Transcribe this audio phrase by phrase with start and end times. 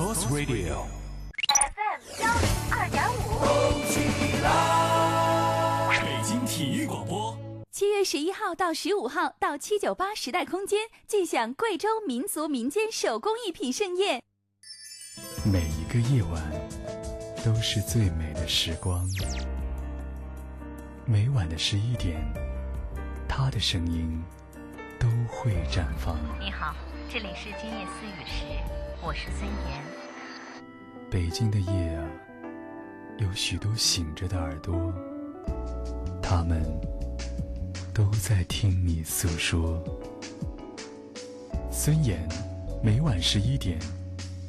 [0.00, 3.20] Sports Radio，FM 幺零二点五。
[3.44, 4.00] 动起
[4.42, 6.00] 来！
[6.00, 7.36] 北京体育广播。
[7.70, 14.22] 七月十一号到十五号，到七九八时代空间，尽享贵州民族民间手工艺品盛宴。
[15.44, 16.50] 每一个夜晚
[17.44, 19.06] 都是最美的时光。
[21.04, 22.16] 每晚的十一点，
[23.28, 24.18] 他的声音
[24.98, 26.16] 都会绽放。
[26.40, 26.74] 你好，
[27.12, 28.46] 这里是今夜思雨时，
[29.02, 29.82] 我是孙岩。
[31.10, 32.06] 北京的夜啊，
[33.18, 34.92] 有许多醒着的耳朵，
[36.22, 36.62] 他们
[37.94, 39.82] 都在听你诉说。
[41.72, 42.28] 孙岩，
[42.82, 43.78] 每晚十一点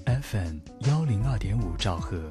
[0.06, 2.30] ，FM 幺零二点五兆赫，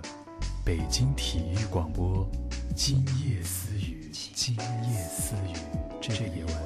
[0.63, 2.29] 北京体育广播，
[2.77, 5.57] 今夜私语，今夜私语，
[6.03, 6.57] 这夜晚，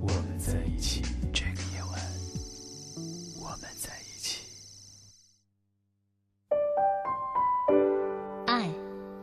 [0.00, 1.02] 我们在一起。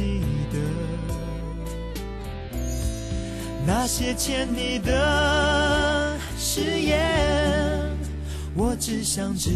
[0.00, 0.58] 记得
[3.66, 6.98] 那些欠你的誓言。
[8.54, 9.50] 我只想知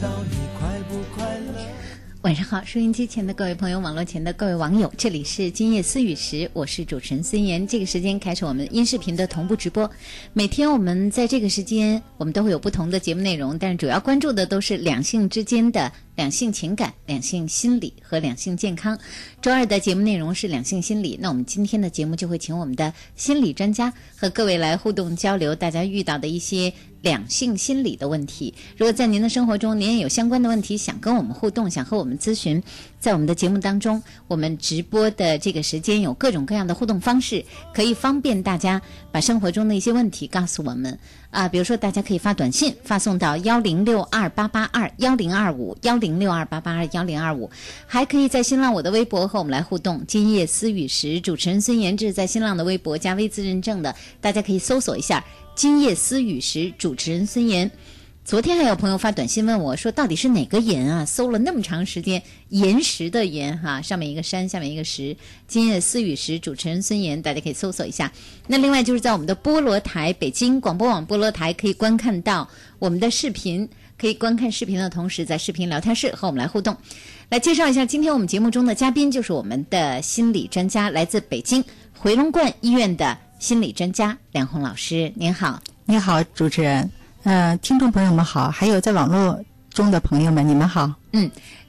[0.00, 1.99] 道你快不快乐。
[2.22, 7.66] 晚上好，收音机前的各位朋友，网络前的各位网友，这里是今夜思雨时，我是主持人孙岩。
[7.66, 9.90] 这个时间开始我们音视频的同步直播。
[10.34, 18.98] 每天我们在这个时间，我们都会有不同的节目内容，但是主要关注的都是两性之间的两性情感、两性心理和两性健康。
[19.40, 26.70] 周二的节目内容是两性心理，那我们今天的节目就会请我们的心理专家和各位来互动交流，大家遇到的一些
[27.02, 28.54] 两性心理的问题。
[28.76, 32.62] 如果在您的生活中您也有相关的问题想跟我们互动，想和我们咨询，
[32.98, 37.44] 在我们的节目当中，我们直播的这个时间有各种各样的互动方式，
[37.74, 38.80] 可以方便大家
[39.10, 40.98] 把生活中的一些问题告诉我们
[41.30, 41.48] 啊。
[41.48, 47.50] 比如说，大家可以发短信发送到幺零六二八八二幺零二五幺零六二八八二幺零二五，
[47.86, 50.04] 还可以在新浪我的微博和我们来互动。
[50.06, 55.24] 今夜思雨时，主持人孙岩志在新浪的微博加微自认证的，大家可以搜索一下
[55.60, 57.70] “今夜思雨时”主持人孙岩。
[58.24, 61.04] 昨天还有朋友发短信问我说，到底是哪个岩啊？
[61.04, 65.14] 搜了那么长时间，岩石的岩哈，上面一个山，下面一个石。
[65.46, 68.10] 今夜思雨时，主持人孙岩，大家可以搜索一下。
[68.46, 72.48] 那另外就是在我们的菠萝台，北京广播网菠萝台可以观看到
[72.78, 73.68] 我们的视频，
[73.98, 76.74] 可以观看视频的同时，在视频聊天室和我们来互动。
[77.28, 81.62] 来介绍一下今天我们节目中的嘉宾，就是我们的心理专家，来自北京
[81.98, 85.10] 回龙观医院的心理专家梁红老师。
[85.16, 86.88] 您好，你好，主持人。
[87.22, 90.92] 呃，听众朋友们好，还有在网络中的朋友们，你们好。
[91.12, 91.28] 嗯，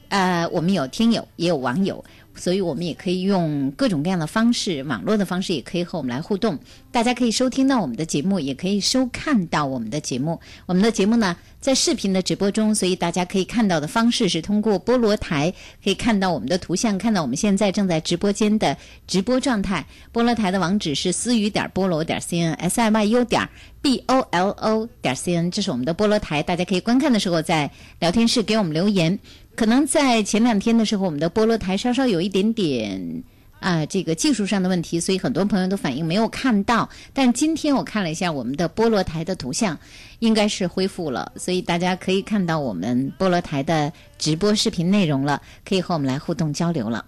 [0.09, 2.03] 呃，我们有听友，也有网友。
[2.35, 6.59] 所以我们也可以用各种各样的方式，网络的方式也可以和我们来互动。
[6.91, 10.39] 大家可以收听到我们的节目，也可以收看到我们的节目。
[10.65, 18.75] 我们的节目呢，在视频的直播中，所以大家可以看到的方式是通过菠萝台可以看到我们的图像，看到我们现在正在直播间的
[19.07, 19.85] 直播状态。
[20.13, 23.47] 菠萝台的网址是思雨点菠萝点 cn，s i y u 点
[23.81, 26.43] b o l o 点 c n，这是我们的菠萝台。
[26.43, 29.17] 大家可以观看的时候在聊天室给我们留言。
[29.55, 33.23] 可能在前两天的时候，我们的菠萝台稍稍有一点点
[33.61, 36.89] 啊，这个技术上的问题，所以很多朋友都反映没有看到。
[37.13, 39.77] 但今天我看了一下我们的菠萝台的图像，
[40.19, 47.05] 应该是恢复了，所以大家可以看到我们菠萝台的直播视频内容了，可以和我们来互动交流了。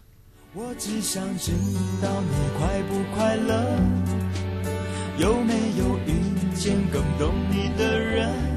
[0.54, 1.52] 我只想知
[2.00, 3.80] 道你快不快乐，
[5.18, 8.53] 有没有遇见更懂你的人？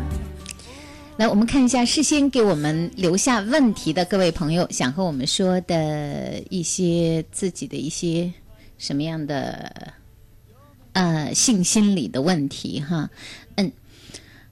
[1.18, 8.30] 来，我们看一下事先给我们留下问题的各位朋友，想和我们说的一些自己的一些
[8.76, 9.94] 什么样的
[10.92, 13.08] 呃性心理的问题哈，
[13.54, 13.72] 嗯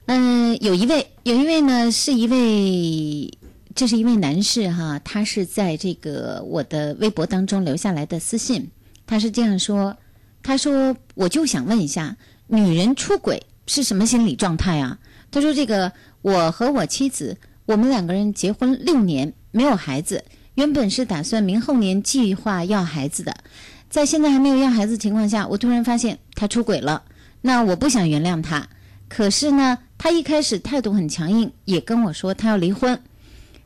[0.07, 3.31] 嗯，有一位有一位呢是一位，
[3.75, 8.71] 这是一位男士哈，他是在这个我的微博当中留下来的私信，
[9.05, 9.95] 他是这样说，
[10.41, 14.97] 他说我就想问一下，女人出轨是什么心理状态啊？
[15.29, 15.91] 他说这个。
[16.25, 17.37] 我和我妻子，
[17.67, 20.23] 我们两个人结婚六年，没有孩子。
[20.55, 23.31] 原本是打算明后年计划要孩子的，
[23.91, 27.03] 在现在还没有要孩子情况下，我突然发现他出轨了。
[27.41, 28.67] 那我不想原谅他，
[29.07, 32.99] 可是呢，他一开始态度很强硬，也跟我说他要离婚。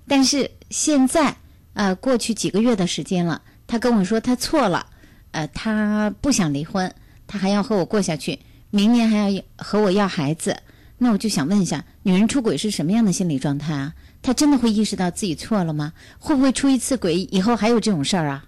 [0.06, 1.38] 但是现在，
[1.76, 4.86] 呃，过去几个月的时间了，他跟我说他错了，
[5.32, 6.94] 呃，他不想离婚，
[7.26, 8.40] 他还要和我过下去，
[8.70, 10.58] 明年还要和我要孩子。
[11.00, 13.94] 那我就想问一下，女人出轨是什么样的心理状态啊？
[14.22, 15.94] 她真的会意识到自己错了吗？
[16.20, 18.46] 会不会出一次轨以后还有这种事儿啊？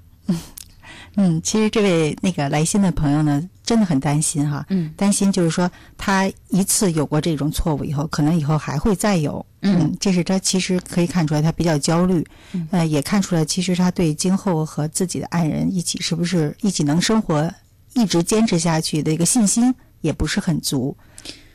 [1.15, 4.65] 嗯，其实这位那个来信的朋友呢，真的很担心哈。
[4.69, 9.45] 嗯，担心就是说他一次有过这种错误以后，可能以后还会再有。
[9.61, 12.25] 嗯，这是他其实可以看出来他比较焦虑。
[12.53, 17.49] 嗯，呃，也看出来其实他对今后和自己的爱人一起是不是一起能生活，
[17.93, 20.95] 一直坚持下去的一个信心也不是很足。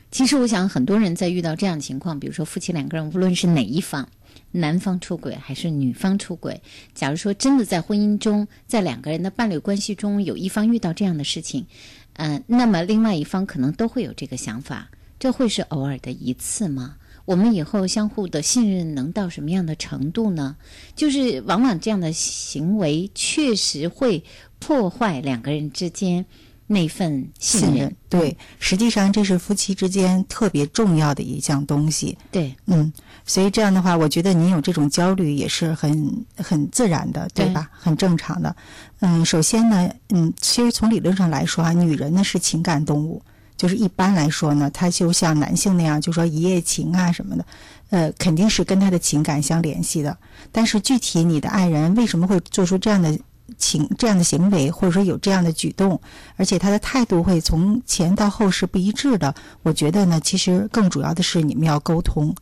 [0.09, 4.07] 其实我想，很多人在遇到这样的情况，比如说夫妻两个人，无论是哪一方，
[4.51, 6.61] 男方出轨还是女方出轨，
[6.95, 11.67] 假如说真的在婚姻中，在两个人的伴侣关系中，有一方遇到这样的事情，
[12.13, 14.89] 嗯，那么另外一方可能都会有这个想法：
[15.19, 16.95] 这会是偶尔的一次吗？
[17.25, 20.55] 我们以后相互的信任能到什么样的程度呢？
[20.95, 24.23] 就是往往这样的行为确实会
[24.59, 26.25] 破坏两个人之间。
[26.69, 32.17] 那份信任，对，实际上这是夫妻之间特别重要的一项东西。
[32.29, 32.91] 对，嗯，
[33.25, 37.69] 所以这样的话，我觉得你有这种焦虑也是很很自然的，对吧？
[37.71, 38.53] 很正常的。
[38.99, 43.21] 嗯，首先呢，嗯，其实从理论上来说啊，女人呢是情感动物，
[43.55, 47.45] 就是一般来说呢，她就像男性那样，就说一夜情啊什么的，
[47.91, 50.17] 呃，肯定是跟他的情感相联系的。
[50.51, 53.17] 但是具体你的爱人为什么会做出这样的？
[53.57, 55.99] 情这样的行为，或者说有这样的举动，
[56.35, 59.33] 而且他的态度会从前到后是不一致的。
[59.63, 62.35] 我觉得呢，其实更主要的是你们要沟通。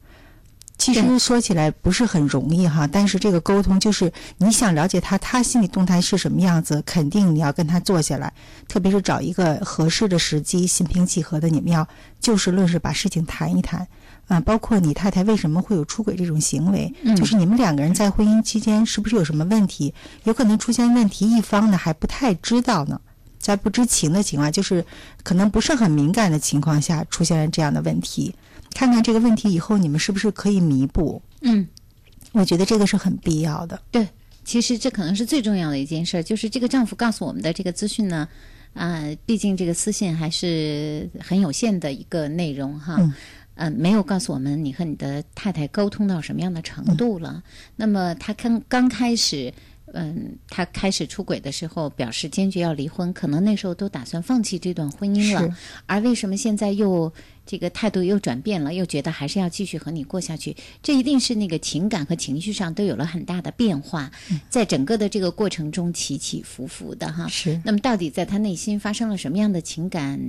[0.77, 8.33] 其实说起来不是很容易哈，但是这个沟通就是你想了解他，他心理动态是什么样子，肯定你要跟他坐下来，
[8.67, 11.87] 特别是找一个合适的时机，心平气和的，你们要
[12.19, 13.87] 就事论事把事情谈一谈。
[14.27, 16.91] 啊，包括你太太为什么会有出轨这种行为？
[17.15, 19.93] 就是你们两个人在婚姻期间是不是有什么问题？
[20.23, 22.99] 有可能出现问题，一方呢还不太知道呢，
[23.37, 24.83] 在不知情的情况，就是
[25.23, 28.33] 可能不是很敏感的情况下出现了这样的问题。
[28.73, 31.21] 看看这个问题以后，你们是不是可以弥补？
[31.41, 31.65] 嗯，
[32.33, 33.79] 我觉得这个是很必要的。
[33.89, 34.05] 对，
[34.43, 38.27] 其实这可能是最重要的一件事，就是这个丈夫告诉我们的这个资讯呢，
[38.73, 42.97] 啊，毕竟这个私信还是很有限的一个内容哈。
[42.99, 43.13] 嗯，
[43.77, 47.43] 没有告诉我们你和你的太太沟通到什么样的程度了。
[47.75, 49.53] 那么他刚刚开始
[49.93, 55.55] 嗯，他开始出轨的时候表示坚决要离婚，可能那时候都打算放弃这段婚姻了。
[55.85, 57.13] 而为什么现在又
[57.45, 60.53] 这个态度又转变了，又觉得还是要继续和你过下去？
[60.81, 64.11] 这一定是那个情感和情绪上都有了很大的变化，
[64.49, 67.27] 在整个的这个过程中起起伏伏的哈。
[67.29, 70.19] 是那么到底在他内心发生了什么样的情感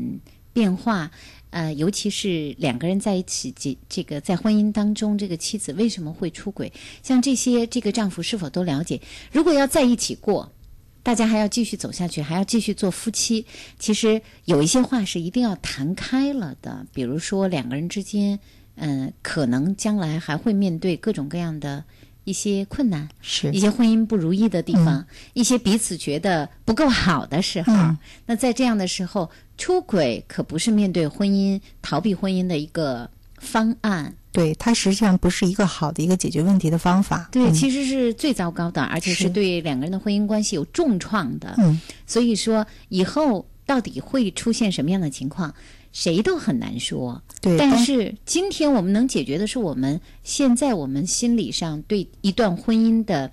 [0.52, 1.10] 变化？
[1.50, 6.72] 呃，尤其是两个人在一起，这这个在婚姻当中，这个妻子为什么会出轨？
[7.02, 9.00] 像这些，这个丈夫是否都了解？
[9.32, 10.52] 如果要在一起过，
[11.02, 13.46] 大家还要继续走下去，还要继续做夫妻，
[13.78, 16.84] 其实有一些话是一定要谈开了的。
[16.92, 18.38] 比如说两个人之间，
[18.74, 21.84] 嗯、可能将来还会面对各种各样的
[22.26, 27.72] 一些困难，是一些婚姻不如意的地方，一些彼此觉得不够好的时候。
[27.72, 34.12] 嗯那在这样的时候，出轨可不是面对婚姻、逃避婚姻的一个方案。
[34.32, 37.28] 对，它实际上不是一个好的一个解决问题的方法。
[37.30, 41.54] 对，嗯其实是最糟糕的，而且是是对两个人的婚姻关系有重创的。
[41.58, 45.54] 嗯，所以说以后到底会出现什么样的情况，
[45.96, 47.22] 谁都很难说。
[47.40, 53.32] 对，但是今天我们能解决的是我们现在我们心理上对一段婚姻的，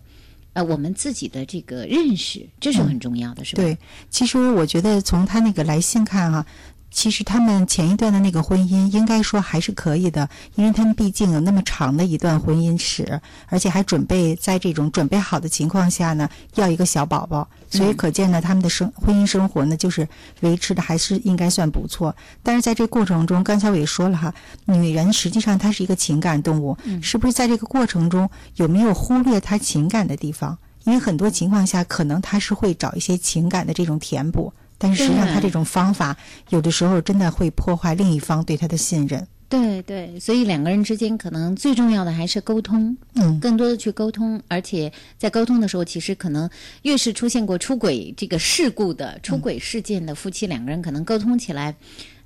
[0.53, 3.61] 呃，我们自己的这个认识，这是很重要的，是吧？
[3.61, 3.77] 对，
[4.09, 6.45] 其实我觉得从他那个来信看哈、
[6.93, 20.07] 其实他们前一段的那个婚姻，应该说还是可以的，因为他们毕竟有那么长的一段婚姻史，而且还准备在这种准备好的情况下呢，要一个小宝宝，所以可见呢，他们的生婚姻生活呢，就是
[20.41, 22.15] 维持的还是应该算不错。
[22.43, 24.33] 但是在这过程中，刚才我也说了哈，
[24.65, 30.57] 女人实际上她是一个情感动物，是不是在这个过程中有没有忽略她情感的地方？
[30.83, 34.53] 因为很多情况下，可能她是会找一些情感的这种填补。
[34.83, 36.13] 但是实际上，他这种方法
[36.49, 39.25] 有的时候真的会破坏另一方对他的信任。
[39.47, 46.49] 对对，所以两个人之间可能最重要的还是沟通，嗯，更多的去沟通，而且在沟通的时候，其实可能
[46.81, 51.73] 越是出现过出轨这个事故的出轨事件的夫妻，两个人可能沟通起来，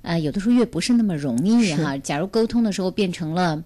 [0.02, 1.96] 呃，有的时候越不是那么容易哈。
[1.98, 3.62] 假如沟通的时候变成了。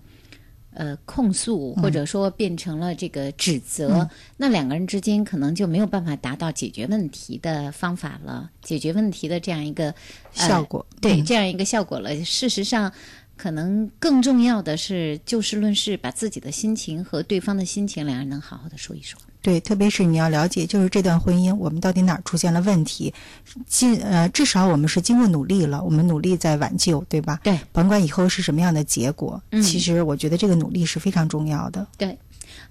[0.75, 9.91] 呃，控诉或者说变成了这个指责，那两个人之间可能就没有办法达到解决问题的方法了，解决问题的这样一个、
[10.37, 10.85] 呃效果。
[11.00, 11.25] 对、嗯。
[11.25, 12.14] 这样一个效果了。
[12.25, 12.91] 事实上，
[13.37, 19.21] 可能更重要的是就事论事，把自己的心情和对方的心情，两人能好好的说一说。
[19.43, 23.13] 对，特别是你要了解，就是这段婚姻我们到底哪儿出现了问题，
[23.67, 27.41] 尽呃至少我们是经过努力了，我们努力在挽救，对吧？
[27.43, 31.87] 对，甭管以后是什么样的结果，嗯其实我觉得这个努力是非常重要的。
[31.99, 32.17] 对，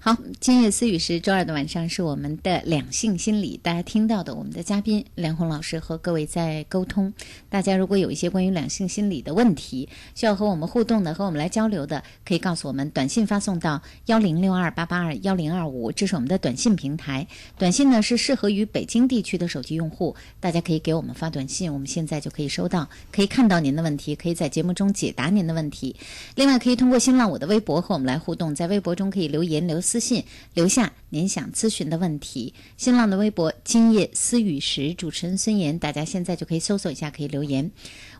[0.04, 7.14] 好，今夜思雨时，周二的晚上是我们的两性心理，大家听到的我们的嘉宾梁红老师和各位在沟通。
[7.48, 17.24] 大家如果有一些关于两性心理的问题，需要和我们互动的、和我们来交流的，可以告诉我们，短信发送到幺零六二八八二幺零二五，这是我们的短信平台。
[17.56, 25.94] 短信呢是适合于北京地区的手机用户，大家可以给我们发短信，我们现在就可以收到，可以看到您的问题，可以在节目中解答您的问题。
[26.34, 32.54] 另外，可以通过新浪我的微博和我们来互动，在微博中可以留言、留私信，留下您想咨询的问题。
[32.78, 37.70] 新浪的微博“今夜思雨时”，主持人孙岩，大家现在就可以搜索一下，可以留言。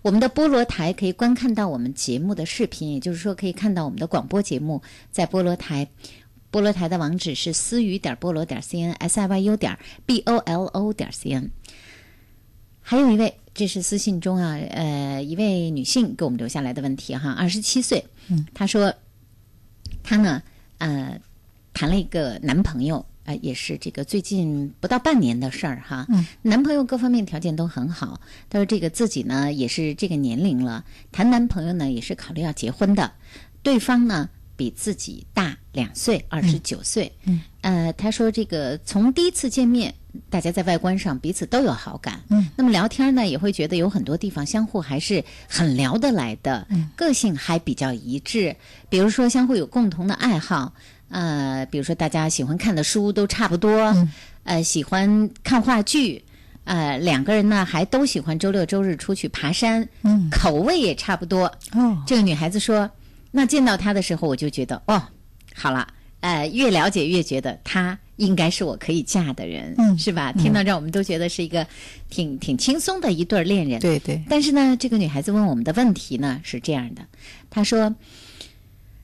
[0.02, 5.88] 我们的菠萝台可以观看到我们节目的视频，也就是说可以看到我们的广播节目在菠萝台。
[6.52, 11.48] 菠萝台的网址是思雨点菠萝点 cn s i y u 点 b o l o 点 cn。
[12.82, 18.92] 还有一位，这是私信中啊，呃，一位女性给我们留下来的问题哈，二十七岁，嗯，她说，
[20.02, 20.42] 她呢，
[20.78, 21.18] 呃，
[21.72, 33.12] 谈了一个男朋友，呃，也是这个最近不到半年的事儿哈，嗯，男朋友各方面条件都很好，他说这个自己呢也是这个年龄了，谈男朋友呢也是考虑要结婚的，
[33.62, 39.94] 对方呢比自己大两岁，二十九岁，嗯，呃，他说这个从第一次见面。
[40.28, 48.54] 大家在外观上彼此都有好感，嗯，那么聊天呢，也会觉得有很多地方相互还是很聊得来的，嗯，个性还比较一致，
[48.90, 50.74] 比如说相互有共同的爱好，
[51.12, 54.10] 呃，比如说大家喜欢看的书都差不多，嗯。
[54.44, 56.24] 呃，喜欢看话剧，
[56.64, 61.44] 呃，两个人呢还都喜欢周六周日出去爬山，嗯，口味也差不多。
[61.74, 62.90] 哦，这个女孩子说，
[63.30, 65.00] 那见到他的时候，我就觉得，哦，
[65.54, 65.86] 好了，
[66.22, 69.96] 呃，越了解越觉得他应该是我可以嫁的人，嗯。
[69.96, 70.32] 是吧？
[70.32, 71.64] 听到这儿，我们都觉得是一个
[72.10, 73.78] 挺挺轻松的一对儿恋人。
[73.78, 77.02] 对对，但是呢，这个女孩子问我们的问题呢是这样的，
[77.48, 77.94] 她说，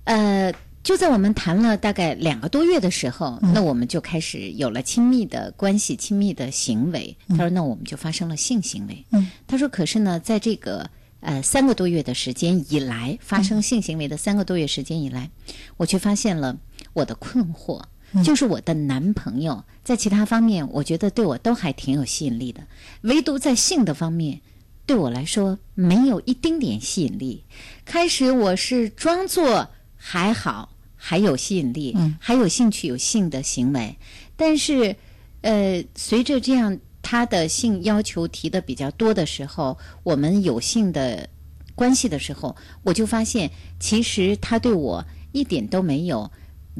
[0.02, 0.52] 呃，
[0.88, 7.14] 就在我们谈了大概两个多月的时候，那我们就开始有了亲密的关系、亲密的行为。
[7.28, 9.04] 他说，那我们就发生了性行为。
[9.10, 10.88] 嗯，她说，可是呢，在这个
[11.20, 15.28] 呃三个多月的时间以来，发生性行为的三个多月时间以来，
[15.76, 16.56] 我却发现了
[16.94, 17.82] 我的困惑。
[18.24, 22.62] 就是我的男朋友，在其他方面，我觉得对我都还挺有吸引力的，
[23.02, 24.40] 唯独在性的方面，
[24.86, 27.44] 对我来说没有一丁点吸引力。
[27.84, 33.96] 开始我是装作还好，还有吸引力，还有兴趣，有性的行为，
[34.36, 34.94] 但是，
[35.40, 41.26] 呃，随着这样他的性要求提的比较多的时候，我们有性的
[41.74, 45.02] 关系的时候，我就发现，其实他对我
[45.32, 46.30] 一点都没有。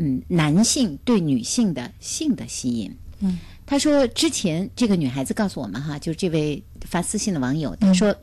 [0.01, 2.97] 嗯，男性对女性的性的吸引。
[3.19, 8.15] 嗯，他说之前这个女孩子告诉我们哈，就是这位发私信的网友，他说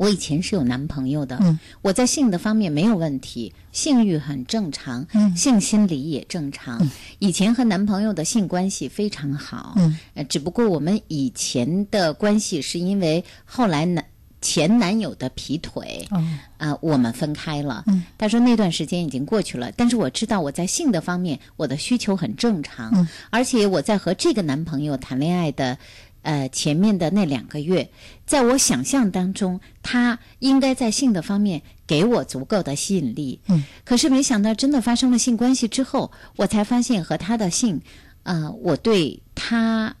[0.00, 6.80] 我以前是有男朋友的，嗯，我在性的方面没有问题，性欲很正常，嗯，性心理也正常，
[7.18, 14.02] 以前和男朋友的性关系非常好，嗯，呃，只不过我们以前的关系是因为后来男。
[14.42, 16.08] 前男友的劈腿，
[16.56, 17.84] 啊，我们分开了。
[18.16, 25.76] 他说那段时间已经过去了，但是我知道我在性的方面我的需求很正常，而且我在和这个男朋友谈恋爱的，
[26.22, 27.90] 呃，前面的那两个月，
[28.26, 33.40] 在我想象当中，他应该在性的方面给我足够的吸引力。
[33.48, 37.80] 嗯，可是没想到真的发生了性关系之后，我才发现和他的性，
[38.22, 39.96] 呃，我对他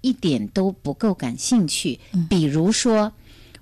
[0.00, 2.00] 一点都不够感兴趣。
[2.28, 3.12] 比如说。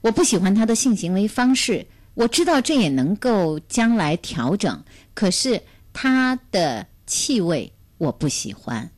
[0.03, 4.83] 我不喜欢他的性行为方式，我知道这也能够将来调整。
[5.13, 5.61] 可是
[5.93, 8.91] 他的气味我不喜欢，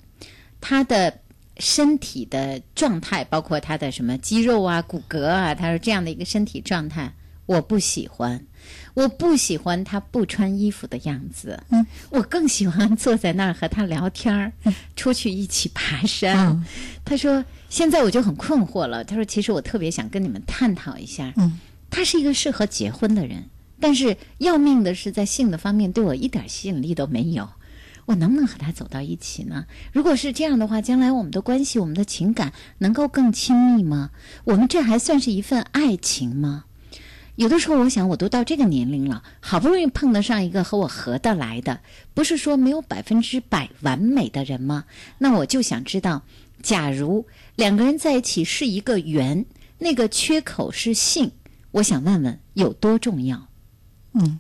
[0.61, 1.19] 他的
[1.63, 7.15] 身体的状态，包括他的什么肌肉啊、骨骼啊，他说这样的一个身体状态
[7.47, 8.45] 我不喜欢。
[8.95, 14.53] 我不喜欢他不穿衣服的样子，嗯，我更喜欢坐在那儿和他聊天儿，
[14.97, 16.37] 出去一起爬山。
[16.49, 16.65] 嗯，
[17.05, 19.05] 他说现在我就很困惑了。
[19.05, 21.33] 他说其实我特别想跟你们探讨一下。
[21.37, 23.45] 嗯，他是一个适合结婚的人，
[23.79, 27.49] 但是要命的是在性的方面对我一点吸引力都没有。
[28.13, 29.65] 我能不能和他走到一起呢？
[29.91, 34.11] 如果是这样的话，将来我们的关系、我们的情感能够更亲密吗？
[34.45, 36.65] 我们这还算是一份爱情吗？
[37.37, 41.81] 有的时候，我想，我都到这个年龄了，好不容易碰得上一个和我合得来的，
[42.13, 44.85] 不是说没有百分之百完美的人吗？
[45.17, 46.23] 那我就想知道，
[46.63, 47.27] 假如
[47.57, 49.47] 两个人在一起是一个圆，
[49.79, 51.33] 那个缺口是性，
[51.71, 53.49] 我想问问有多重要？
[54.13, 54.39] 嗯，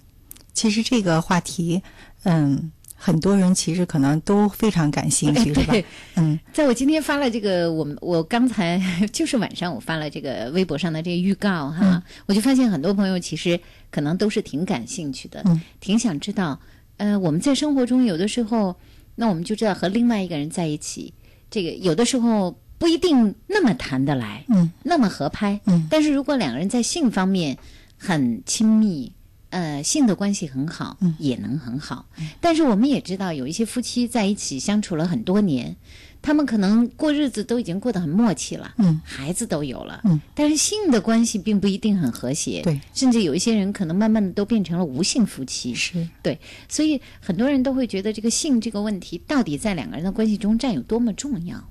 [0.53, 1.83] 其实这个话题，
[2.25, 2.71] 嗯。
[3.05, 5.75] 很多人其实可能都非常感兴趣，是吧？
[6.15, 8.81] 嗯，在我今天发了这个，我们我刚才
[9.13, 13.59] 就是晚上我发了这个微博上的这个预告哈，我就发现很多朋友其实
[13.91, 15.43] 可能都是挺感兴趣的，
[15.81, 16.61] 挺想知道，
[16.99, 18.77] 呃，我们在生活中有的时候，
[19.17, 21.13] 那我们就知道和另外一个人在一起，
[21.51, 27.59] 这个有的时候不一定那么谈得来，嗯，那么合拍，嗯，但是如果两个人在性方面
[27.99, 29.13] 很亲密。
[29.53, 32.07] 呃，性的关系很好，也能很好。
[32.41, 35.77] 但是我们也知道，有一些夫妻在一起相处了很多年，
[36.23, 51.63] 他们可能过日子都已经过得很默契了，嗯，孩子都有了，嗯，但是性的关系并不一定很和谐，对，甚至有一些人可能慢慢的都变成了无性夫妻，是对，所以很多人都会觉得这个性这个问题到底在两个人的关系中占有多么重要？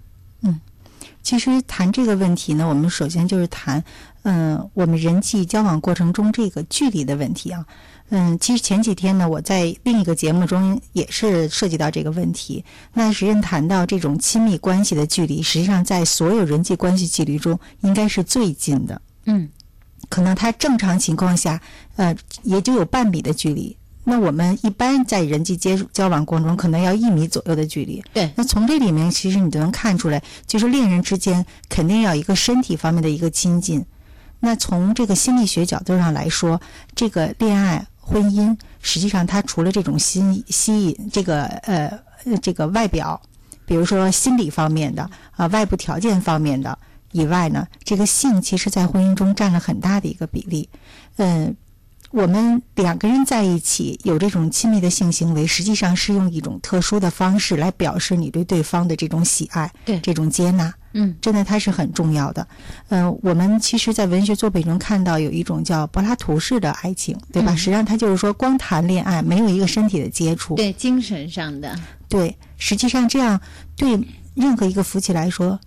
[0.43, 0.61] 嗯，
[1.23, 3.83] 其实谈这个问题呢，我们首先就是谈。
[4.23, 7.65] 嗯，我们人际交往过程中这个距离的问题啊，
[8.09, 12.63] 嗯，其实前几天呢，我在另一个节目中也是涉及到这个问题。
[12.93, 19.01] 那实际上谈到这种亲密关系的距离，实际上在所有人际关系距离中应该是最近的。
[19.25, 19.49] 嗯，
[20.09, 21.59] 可能他正常情况下，
[21.95, 23.75] 呃，也就有半米的距离。
[24.03, 28.03] 那我们一般在人际接触交往过程中，可能要一米左右的距离。
[28.13, 28.31] 对。
[28.35, 33.83] 那从这里面，其实你就能看出来，就是恋人之间肯定要一个身体方面的一个亲近。
[34.41, 36.59] 那从这个心理学角度上来说，
[36.93, 41.89] 这个恋爱婚姻实际上它除了这种吸吸引这个呃
[42.41, 43.21] 这个外表，
[43.65, 46.77] 比如说心理方面的啊外部条件方面的
[47.13, 50.67] 以外呢，这个性其实在婚姻中占了很大的一个比例，
[51.15, 51.55] 嗯。
[52.11, 62.45] 我们两个人在一起有这种亲密的性行为，实际上是用一种特殊的方式来表示你对对方的这种喜爱，对这种接纳，嗯，真的它是很重要的。
[62.89, 67.55] 嗯，我们其实，在文学作品中看到有一种叫柏拉图式的爱情，对吧？
[67.55, 73.39] 实际上，它就是说光谈恋爱，没有一个身体的接触，对精神上的，对，实际上这样
[73.77, 73.97] 对
[74.35, 75.57] 任何一个夫妻来说。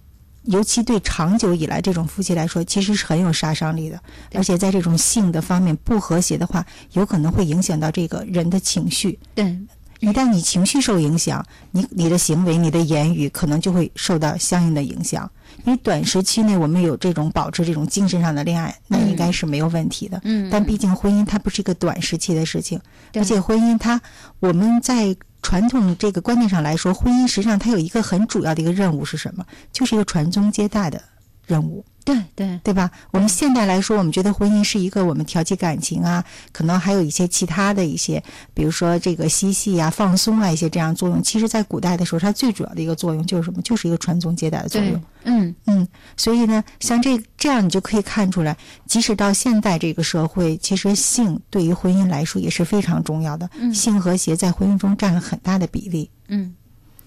[0.44, 3.98] 尤其对长久以来这种夫妻来说，其实是很有杀伤力的。
[4.34, 9.18] 而且在这种性的方面不和谐的话，有可能会影响到这个人的情绪。
[9.34, 9.58] 对，
[10.00, 15.30] 一旦你情绪受影响，你你的行为、你的言语可能就会受到相应的影响。
[15.64, 20.20] 因为短时期内我们有这种保持这种精神上的恋爱，那应该是没有问题的。
[20.24, 20.50] 嗯。
[20.50, 22.78] 但毕竟婚姻它不是一个短时期的事情，
[23.14, 24.00] 而且婚姻它
[24.40, 25.16] 我们在。
[25.44, 29.44] 传统这个观念上来说，婚姻实际上它有一个很主要的一个任务是什么？
[29.70, 31.00] 就是一个传宗接代的
[31.46, 31.84] 任务。
[32.04, 32.90] 对对对吧？
[33.12, 41.22] 我们现代来说，我们觉得婚姻是一个我们调节感情啊，可能还有一些其他的一些，比如说这个嬉戏啊、放松啊一些这样作用。
[41.22, 43.62] 其实，在古代的时候，它最主要的一个作用就是什么？
[43.62, 45.02] 就是一个传宗接代的作用。
[45.24, 45.88] 嗯嗯。
[46.14, 48.54] 所以呢，像这这样，你就可以看出来，
[48.86, 53.48] 即使到现代这个社会，其实性对于婚姻来说也是非常重要的。
[53.58, 53.72] 嗯。
[53.72, 56.10] 性和谐在婚姻中占了很大的比例。
[56.28, 56.54] 嗯，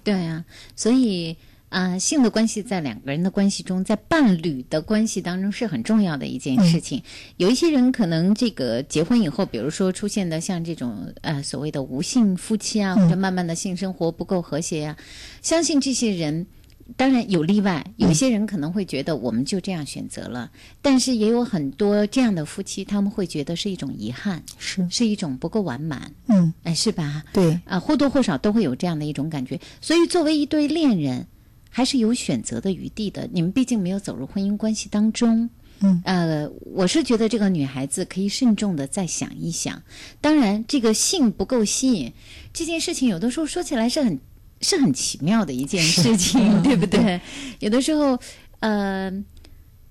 [0.03, 0.43] 对啊，
[0.75, 1.37] 所以。
[1.69, 7.03] 啊，性的关系在两个人的关系中，在伴侣的关系当中是很重要的一件事情。
[7.35, 14.95] 有一些人可能这个结婚以后，比如说出现的像这种呃所谓的无性夫妻啊，或者慢慢的性生活不够和谐呀，
[15.41, 16.47] 相信这些人
[16.95, 17.85] 当然有例外。
[17.97, 20.49] 有些人可能会觉得我们就这样选择了，
[20.81, 26.13] 但是也有很多这样的夫妻，他们会觉得是一种遗憾，是是一种不够完满。
[26.27, 27.25] 嗯，哎，是吧？
[27.33, 29.59] 对啊，或多或少都会有这样的一种感觉。
[29.81, 31.27] 所以作为一对恋人。
[31.69, 33.27] 还是有选择的余地的。
[33.31, 35.49] 你们毕竟没有走入婚姻关系当中，
[35.79, 39.81] 嗯，呃，我是觉得这个女孩子可以慎重的再想一想。
[40.21, 42.11] 当然，这个性不够吸引
[42.53, 44.19] 这件事情，有的时候说起来是很
[44.61, 47.21] 是很奇妙的一件事情，对不对？
[47.59, 48.19] 有的时候，
[48.59, 49.11] 呃，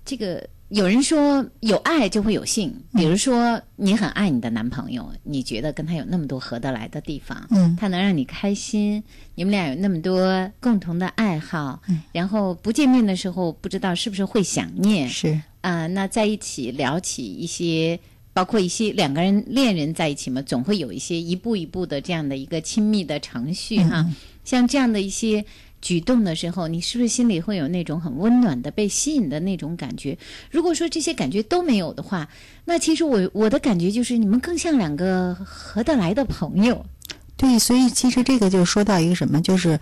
[0.05, 0.47] 这个。
[0.69, 9.01] 有人说有爱就会有性，比如说你很爱你的男朋友，你觉得跟他有那么多合得来的地方，嗯，他能让你开心，
[9.35, 17.97] 你们俩有那么多共同的爱好，嗯，然后不见面的时候不知道是不是会想念，是啊，那在一起聊起一些，
[18.33, 24.05] 包括一些两个人恋人在一起嘛，总会有一些一步一步的这样的一个亲密的程序哈，
[24.43, 25.45] 像这样的一些。
[25.81, 30.17] 举动的时候，你是不是心里会有那种很温暖的被吸引的那种感觉？
[30.49, 32.27] 如果说这些感觉都没有的话，
[32.65, 36.85] 那其实我我的感觉就是你们更像两个合得来的朋友。
[37.37, 39.79] 对，所以其实这个就说到一个什么，就是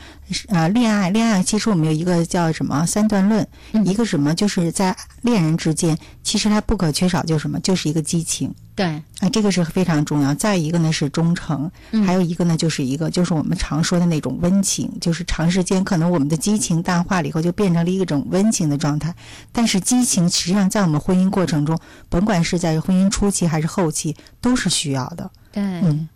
[0.49, 3.47] 呃，恋爱，恋爱其实我们有一个叫什么三段论，
[3.85, 8.53] 一个什么就是在恋人之间，其实它不可缺少就是什么，就是一个激情。
[8.75, 8.85] 对，
[9.19, 10.35] 啊，这个是非常重要。
[10.35, 11.71] 再一个呢是忠诚，
[12.05, 19.15] 还有一个呢就是一个就是我们常说的那种温情，就是长时间可能我们的激情淡化了以后，就变成了一种温情的状态。
[19.53, 25.31] 但是激情实际上在我们婚姻过程中，甭管是在婚姻初期还是后期，都是需要的。
[25.53, 26.09] 对，嗯。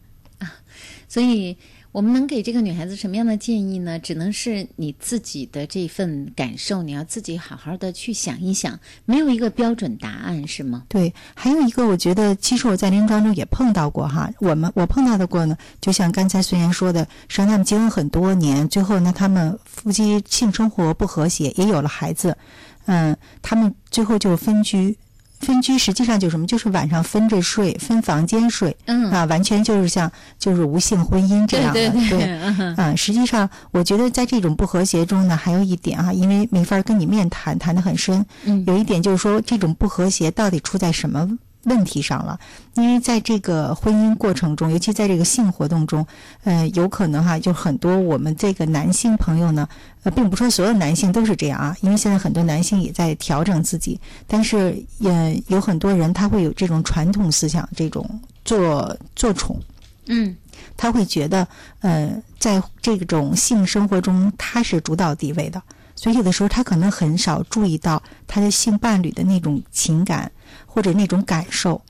[1.10, 1.58] 所以，
[1.91, 3.98] 我们能给这个女孩子什么样的建议呢？
[3.98, 10.84] 只能是你自己的这份感受，你要自己好好的去想一想，没有一个标准答案，是吗？
[10.88, 14.32] 对，还有一个，我觉得其实我在临床中也碰到过哈。
[14.39, 22.38] 我们我碰到的过呢，就像刚才孙岩说的，实际上他们结婚很多年，最后呢，他们夫妻性生活不和谐，也有了孩子，
[22.86, 24.95] 嗯，他们最后就分居。
[25.39, 26.45] 分居实际上就是什么？
[26.45, 41.38] 就是晚上分着睡，分房间睡，嗯啊，完全就是像就是无性婚姻这样的，对对， 啊，实际上我觉得在这种不和谐中呢，还有一点啊，因为没法跟你面谈，谈得很深，嗯，有一点就是说这种不和谐到底出在什么？
[41.63, 42.39] 问题上了，
[42.76, 46.06] 因为在这个婚姻过程中，尤其在这个性活动中，
[46.45, 49.67] 呃，有可能哈，就很多我们这个男性朋友呢，
[50.04, 58.10] 呃，并不说所有男性都是这样啊，因为现在很多男性也在调整自己，但是也有很多人他会有这种传统思想，这种
[58.45, 59.60] 做做宠，
[60.08, 60.34] 嗯，
[60.78, 61.45] 他会觉得，
[61.82, 65.62] 呃，在这种性生活中他是主导地位的，
[65.93, 70.32] 所以有的时候他可能很少注意到他的性伴侣的那种情感。
[70.71, 71.82] 或者那种感受，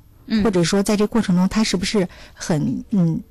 [0.43, 3.21] 或者说在这过程中，他是不是很嗯，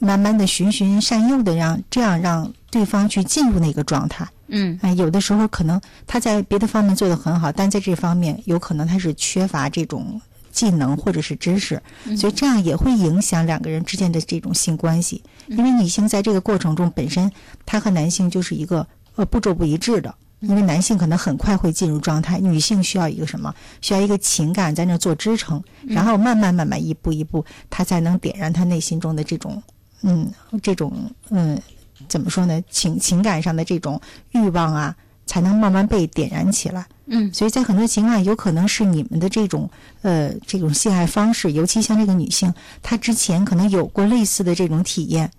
[0.00, 4.26] 慢慢的循循善诱的让这样让对方去进入那个状态？
[4.48, 11.80] 嗯，哎，有的时候可能他在别的方面做得很好，但在这方面有可能他是缺乏这种技能或者是知识，
[12.16, 15.22] 所以这样也会影响两个人之间的这种性关系。
[15.48, 17.30] 因为女性在这个过程中本身，
[17.64, 20.14] 她和男性就是一个呃步骤不一致的。
[20.40, 23.52] 因为男性可能很快会进入状态，女性需要一个什么？
[23.80, 29.62] 需要一个情感在那做支撑，然后慢慢慢慢一步一步，他才能点燃他内心中的这种，
[30.02, 30.30] 嗯，
[30.62, 30.92] 这种
[31.30, 31.60] 嗯，
[32.06, 32.62] 怎么说呢？
[32.70, 33.98] 情情感上的这种
[34.32, 34.94] 欲望啊，
[35.24, 36.86] 才能慢慢被点燃起来。
[37.06, 39.68] 嗯，所以在很多情况，有可能是你们的这种
[40.02, 45.30] 呃这种性爱方式，尤其像这个女性，她之前可能有过类似的这种体验，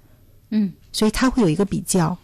[0.50, 2.18] 嗯，所以她会有一个比较。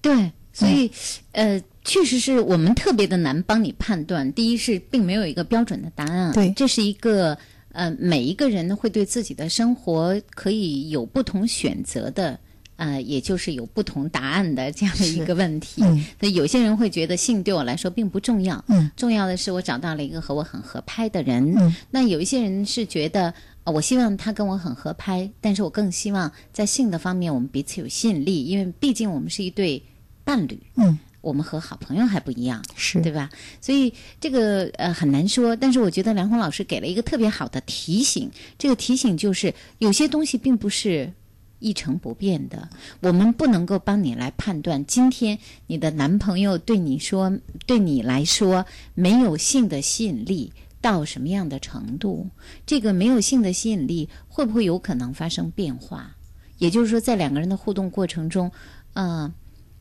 [0.00, 0.32] 对。
[0.58, 0.90] 所以，
[1.32, 4.32] 呃，确实是我们特别的难帮你判断。
[4.32, 7.38] 第一是并没有一个标准的答案，对，这是一个
[7.72, 12.38] 呃，每一个人会对自己的生活可以有不同选择的，
[12.76, 15.82] 呃，也就是有不同答案的这样的一个问题。
[16.18, 21.54] 那有些人会觉得性对我来说并不重要，嗯，重要的是我找到了一个和我很合拍的人。
[21.56, 23.32] 嗯，那有一些人是觉得。
[23.64, 29.82] 啊，我希望他跟我很合拍，但是我更希望在性的方面我们彼此有吸引力，因为毕竟我们是一对
[30.28, 30.60] 伴侣。
[30.76, 33.30] 嗯，我们和好朋友还不一样，是对吧？
[33.62, 41.14] 所以这个呃很难说，但是我觉得梁红老师给了一个特别好的提醒，这个提醒就是有些东西并不是。
[41.60, 42.68] 一成不变的，
[43.00, 44.86] 我们不能够帮你来判断。
[44.86, 45.36] 今天
[45.66, 47.36] 你的男朋友对你说，
[47.66, 48.64] 对你来说
[48.94, 52.30] 没有性的吸引力到什么样的程度？
[52.64, 56.14] 这个没有性的吸引力会不会有可能发生变化？
[56.58, 58.52] 也就是说，在两个人的互动过程中，
[58.92, 59.34] 嗯，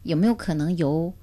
[0.07, 1.13] 有没有可能由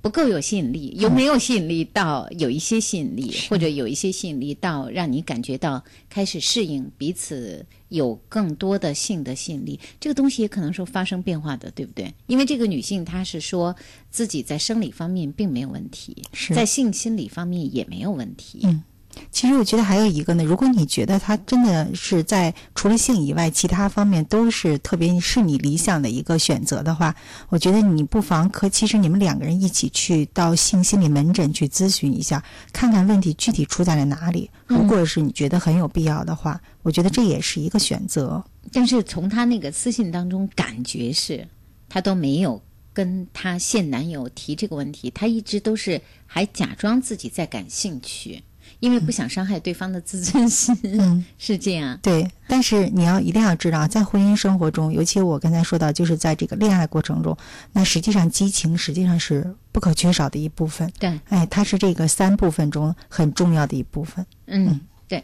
[0.00, 12.12] 不够有吸引力，由没有吸引力到有一些吸引力，或者有一些吸引力到让你感觉到开始适应彼此，有更多的性的吸引力，这个东西也可能说发生变化的，对不对？
[12.26, 13.74] 因为这个女性她是说
[14.10, 16.22] 自己在生理方面并没有问题，
[16.54, 18.60] 在性心理方面也没有问题。
[18.64, 18.82] 嗯。
[19.30, 27.14] 其实我觉得还有一个呢，如果你觉得他真的是在除了性以外，其他方面都是特别是你理想的一个选择的话，
[27.48, 34.50] 我觉得你不妨可其实你们两个人一起去到性心理门诊去咨询一下，看看问题具体出在了哪里。
[34.66, 38.42] 如果是你觉得很有必要的话，我觉得这也是一个选择。
[38.72, 41.46] 但是从他那个私信当中感觉是，
[41.88, 48.42] 他都没有跟他现男友提这个问题，他一直都是还假装自己在感兴趣。
[48.82, 51.96] 因为不想伤害对方的自尊心，嗯， 是这样。
[52.02, 57.36] 对，但是你要一定要知道，在婚姻生活中，尤其我刚才说到，就是在这个恋爱过程中，
[57.72, 60.92] 那实际上激情实际上是不可缺少的一部分。
[60.98, 64.26] 对，哎，它是这个三部分中很重要的一部分。
[64.46, 65.22] 嗯，对。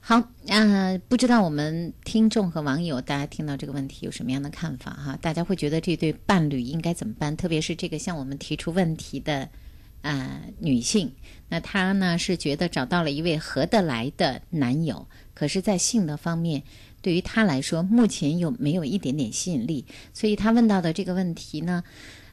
[0.00, 0.16] 好，
[0.48, 5.18] 啊，不知道我们听众和网友大家听到这个问题有什么样的看法哈？
[5.20, 7.36] 大家会觉得这对伴侣应该怎么办？
[7.36, 9.46] 特别是这个向我们提出问题的。
[10.04, 11.10] 啊，女性，
[11.48, 16.62] 那她呢是觉得找到了一位合得来的男友，可是，在性的方面，
[17.00, 21.82] 对于她来说，目前又没有一点点吸引力，所以她问到的这个问题呢，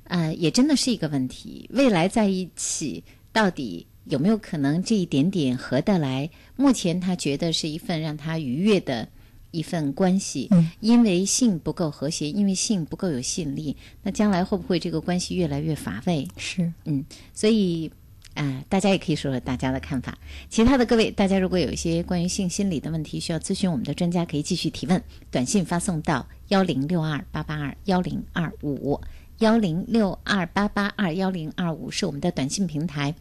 [0.03, 1.69] 呃，也真的是一个问题。
[1.71, 6.29] 未来在一起，到底有没有可能这一点点合得来？
[6.57, 9.07] 目前她觉得是一份让她愉悦的。
[9.51, 16.27] 一份关系，因为性不够和谐，因为性不够有吸引力，那将来会不会这个关系越来越乏味？
[16.37, 17.91] 是，嗯，所以，
[18.33, 20.17] 啊，大家也可以说说大家的看法。
[20.49, 28.99] 其他的各位，大家如果有一些关于性心理的问题需要咨询我们的专家，可以继续提问，短信发送到幺零六二八八二幺零二五
[29.39, 33.13] 幺零六二八八二幺零二五是我们的短信平台。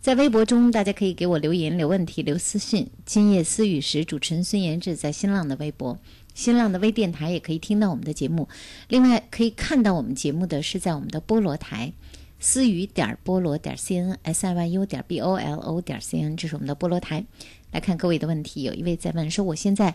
[0.00, 2.88] 在微博中，大家可以给我留言、留问题、留私信。
[3.04, 5.98] 今夜思雨时，主持人孙延志在新浪的微博、
[6.32, 8.48] 新浪的微电台也可以听到我们的节目。
[8.88, 11.92] 另外，可以看到我们节目的是在我们的菠萝台，
[12.38, 17.26] 思雨点菠萝点 cn s i y u 点 b o l o 点 c n，这是我们的菠萝台。
[17.70, 19.94] 来看各位的问题，有一位在问说：“我现在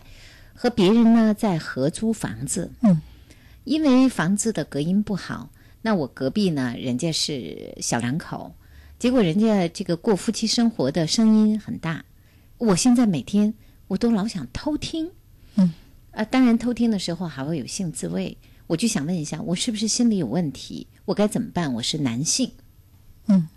[0.54, 3.02] 和别人呢在合租房子，嗯，
[3.64, 5.50] 因为房子的隔音不好，
[5.82, 8.54] 那我隔壁呢，人家是小两口。”
[8.98, 12.04] 结果人家这个过夫妻生活的声音很大，
[12.58, 13.52] 我现在每天
[13.88, 15.10] 我都老想偷听，
[15.56, 15.72] 嗯，
[16.12, 20.86] 啊，当然偷听的时候还会有性自慰，我就想问一下，我是不是心理有问题？
[21.04, 21.72] 我该怎么办？
[21.74, 22.50] 我是男性，
[23.26, 23.48] 嗯。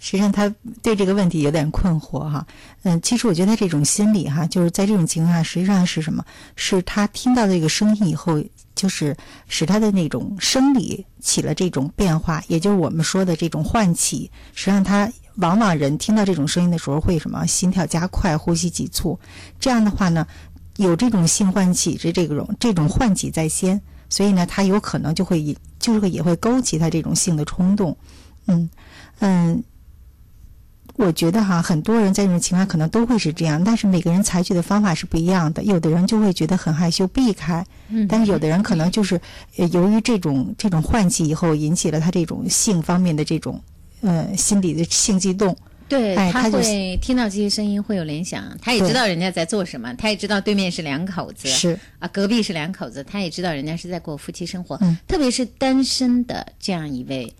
[0.00, 0.48] 实际上，他
[0.80, 2.46] 对这个问题有点困惑哈。
[2.84, 6.24] 嗯，其实我觉得他这种心理哈，就是在这种情况下，实际上是什么？
[6.54, 8.40] 是他听到这个声音以后，
[8.78, 9.16] 就是
[9.48, 14.30] 使他的那种生理起了这种变化，也就是我们说的这种唤起。
[14.54, 17.44] 实际上，他往往人听到这种声音的时候会什么？
[17.44, 19.18] 心跳加快，呼吸急促。
[19.58, 20.24] 这样的话呢，
[20.76, 27.96] 有这种性唤起之这种这种唤起在先，所以呢，他有可能就会，就是也会勾起他这种性的冲动。
[28.46, 28.70] 嗯
[29.18, 29.64] 嗯。
[30.98, 35.62] 我觉得哈，很多人在这种情况可能都会是这样，但是每个人采取的方法是不一样的。
[35.62, 37.62] 有的人就会觉得很害羞，避开；
[38.08, 39.20] 但是有的人可能就是
[39.54, 43.62] 由于这种这种唤起以后，引起了他这种性方面的这种
[44.00, 45.56] 呃心理的性激动。
[45.88, 54.76] 对，他会听到这些声音会有联想，他也知道人家在做什么，他也知道对面是两口子，是啊，隔壁是两口子，他也知道人家是在过夫妻生活。
[54.80, 57.32] 嗯，特别是单身的这样一位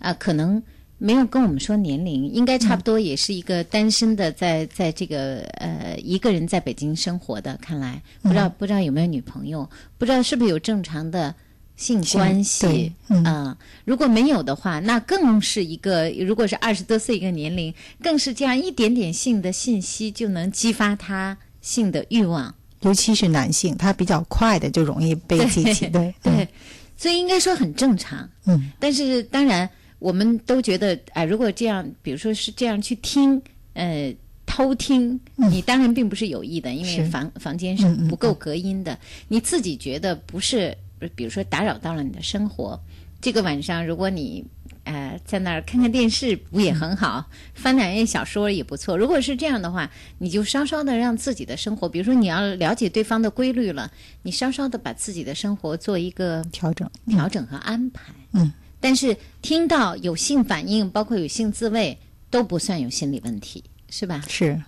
[0.00, 0.60] 啊，可能。
[0.96, 7.58] 没有跟我们说年龄，应该差不多也是一个单身的，在在这个呃一个人在北京生活的。
[7.60, 11.34] 看来不知道不知道有没有女朋友，不知道是不是有正常的
[11.76, 12.92] 性关系
[13.24, 13.58] 啊？
[13.84, 22.54] 如果没有的话，那更是一个，如果是二十多岁一个年龄，更是这样一点点性的信息就能激发他性的欲望。
[22.80, 26.48] 尤其是男性，他比较快的就容易被激起，对对，
[26.96, 28.30] 所以应该说很正常。
[28.46, 29.68] 嗯，但是当然。
[30.04, 33.40] 我们都觉得，哎，如果这样，比如说是这样去听，
[33.72, 34.14] 呃，
[34.44, 38.98] 偷听，你当然并不是有意的，因为房房间是不够隔音的。
[39.28, 40.76] 你自己觉得不是，
[41.14, 42.78] 比如说打扰到了你的生活，
[43.22, 44.44] 这个晚上如果你
[44.84, 47.24] 呃在那儿看看电视，不也很好？
[47.54, 48.98] 翻两页小说也不错。
[48.98, 53.90] 如果是这样的话，你就稍稍的让自己的生活，比如说你要了解对方的规律了，
[54.22, 58.12] 你稍稍的把自己的生活做一个调整，调整和安排。
[58.34, 58.52] 嗯，
[58.84, 64.22] 但是听到有性反应，包括有性自慰，都不算有心理问题，是吧？
[64.28, 64.62] 是。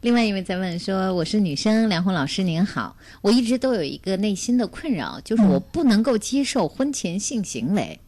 [0.00, 7.98] 另外一位在问说：“我是女生，梁红老师您好，我一直都有一个内心的困扰，就是我不能够接受婚前性行为。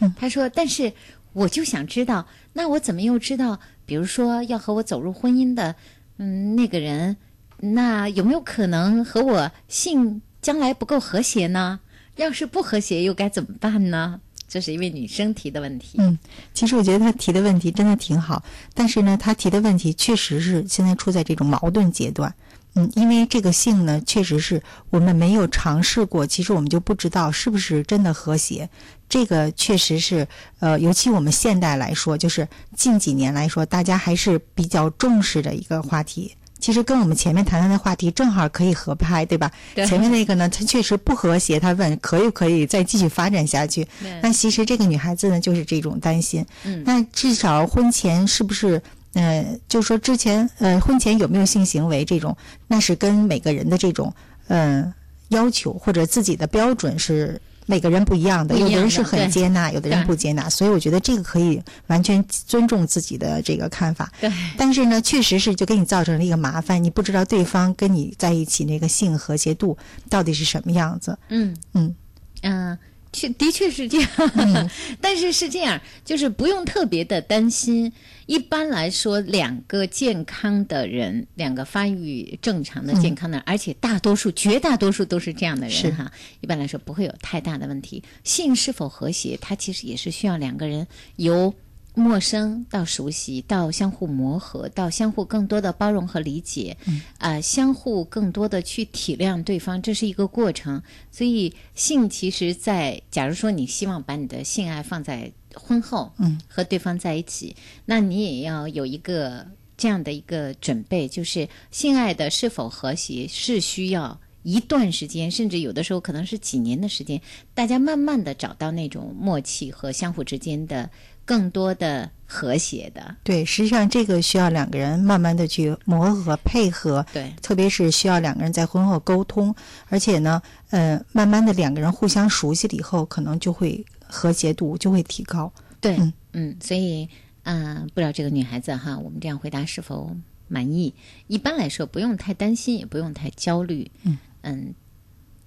[0.00, 0.92] 嗯、他说：“但是
[1.32, 5.74] 我就想知道，那我怎么又知道，比如说要和我走入婚姻的，
[6.18, 7.16] 嗯，那个人，
[7.60, 11.80] 那有没有可能和我性将来不够和谐呢？
[12.16, 15.98] 要是不和谐，又该怎么办呢？”这是一位女生提的问题。
[15.98, 16.18] 嗯，
[16.54, 18.42] 其实我觉得她提的问题真的挺好，
[18.74, 22.34] 但是呢，她提的问题确实是现在处在这种矛盾阶段。
[22.74, 28.68] 嗯，因为这个性呢，确实是我们没有尝试过，其实我们就不知道是不是真的和谐。
[29.08, 30.28] 这个确实是，
[30.60, 36.34] 呃，尤其我们现代来说，就是近几年来说，大家还是比较重视的一个话题。
[36.60, 39.50] 其实跟我们前面谈谈的话题正好可以合拍，对吧？
[39.74, 43.86] 对前面那个呢， 他确实不和谐，他问可以不可以再继续发展下去？
[44.22, 46.44] 那其实这个女孩子呢，就是这种担心。
[46.64, 48.80] 嗯，那至少婚前是不是？
[49.14, 54.12] 呃，就说之前呃，婚前有没有性行为这种，那是跟每个人的这种
[54.48, 54.92] 呃
[55.28, 57.40] 要求或者自己的标准是。
[57.68, 64.10] 每个人不一样的，有的人是很接纳，有的人不接纳，所以我觉得这个可以完全尊重自己的这个看法。
[64.20, 69.76] 对，但是呢，确实是就给你造成了一个麻烦，你不知道对方跟你在一起那个性和谐度
[70.08, 71.18] 到底是什么样子。
[71.28, 71.54] 嗯。
[71.74, 71.94] 嗯。
[72.42, 72.78] 嗯，
[73.12, 77.92] 确的确是这样，嗯 但是是这样，就是不用特别的担心。
[78.26, 88.02] 一般来说，两个健康的人，两个发育正常的健康的人，而且大多数、绝大多数都是这样的人哈，一般来说不会有太大的问题。
[88.24, 91.54] 性是否和谐，它其实也是需要两个人由。
[91.98, 96.76] 陌生到熟悉，到相互磨合，到相互更多的包容和理解，
[97.18, 100.82] 啊、相互更多的去体谅对方，这是一个过程。
[101.10, 114.20] 所以，性其实在，假如说你希望把你的性爱放在婚后，嗯，和对方在一起，那你也要有一个这样的一个准备，就是性爱的是否和谐是需要。
[114.44, 117.20] 一段时间，甚至有的时候可能是几年的时间，
[117.54, 120.88] 大家慢慢的找到那种默契和相互之间的
[121.28, 123.14] 更多的和谐的。
[123.22, 129.54] 对，实际上这个需要两个人慢慢的去磨合配合，对，特别是需要两个人在婚后沟通，
[129.90, 135.52] 而且呢，呃，慢慢的两个人互相熟悉了以后，可能就会和谐度就会提高。
[135.82, 137.06] 对，嗯嗯所以，
[137.42, 140.16] 嗯、不知道这个女孩子哈，我们这样回答是否
[140.48, 140.94] 满意？
[141.26, 143.90] 一般来说，不用太担心，也不用太焦虑。
[144.04, 144.74] 嗯嗯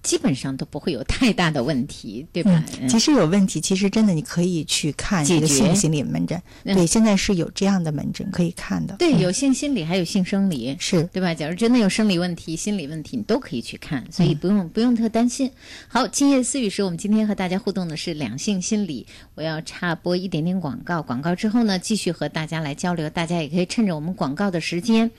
[0.03, 2.63] 基本上都不会有太大的问题，对吧？
[2.79, 6.41] 嗯，其实有问题，其实真的你可以去看这个性心理门诊。
[6.63, 8.95] 嗯对，现在是有这样的门诊可以看的。
[8.97, 11.33] 对，嗯有性心理，还有性生理，是对吧？
[11.33, 15.51] 假如真的有生理问题、心理问题，你都可以去看，所嗯以不用、不用特担心。
[15.87, 19.05] 好，今夜思雨时，我们今天和大家互动的是两性心理。
[19.35, 23.09] 我要插播一点点广告，广告之后呢，继续和大家来交流。
[23.09, 25.09] 大家也可以趁着我们广告的时间，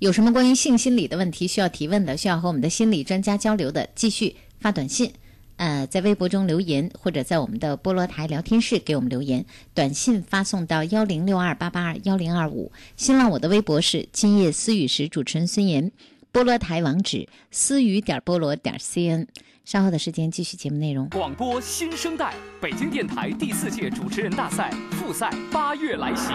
[0.00, 5.12] 有什么关于性心理的问题需要提问的，需要和我们的心理专家交流的，继续发短信。
[5.56, 12.72] 呃，在微博中留言，或者在我们的菠萝台聊天室给我们留言，短信发送到幺零六二八八二幺零二五。
[12.96, 15.92] 新浪我的微博是今夜思雨时，主持人孙岩。
[16.32, 19.28] 菠萝台网址思雨点菠萝点 cn。
[19.64, 21.08] 稍后的时间继续节目内容。
[21.08, 26.34] 广播新生代，北京电台第四届主持人大赛复赛八月来袭，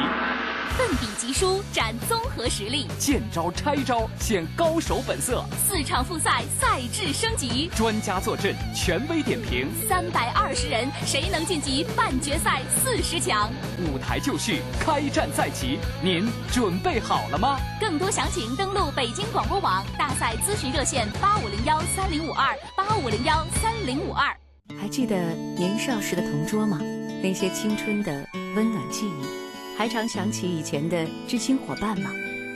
[0.76, 13.52] 奋笔疾书，展综合实力，见招拆招，显高手本色，四场复赛赛制升级，专家坐镇，权威点评，三百二十人，谁能晋级半决赛四十强？
[13.78, 17.60] 舞台就绪，开战在即，您准备好了吗？
[17.80, 24.34] 更多详情登录北京广播网大赛咨询热线八五零幺三零五二八五零幺三零五二。
[24.80, 26.80] 还记得年少时的同桌吗？
[27.22, 32.10] 那些青春的温暖记忆，还常想起以前的知心伙伴吗？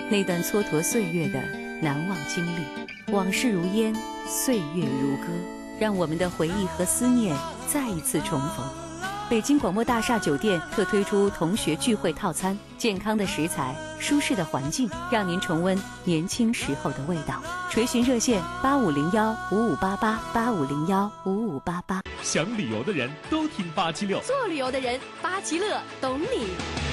[0.10, 1.42] 那段蹉跎岁月的
[1.82, 3.94] 难忘经历，往事如烟，
[4.26, 5.28] 岁月如歌，
[5.80, 7.36] 让我们的回忆和思念
[7.68, 8.66] 再一次重逢。
[9.30, 17.42] 北京广播大厦酒店特推出同学聚会套餐，健康的食材，舒适的环境，让您重温年轻时候的味道。
[17.72, 22.02] 垂询热线八五零幺五五八八八五零幺五五八八。
[22.22, 24.20] 想旅游的人都听八七六。
[24.20, 26.93] 做旅游的人，八七乐懂你。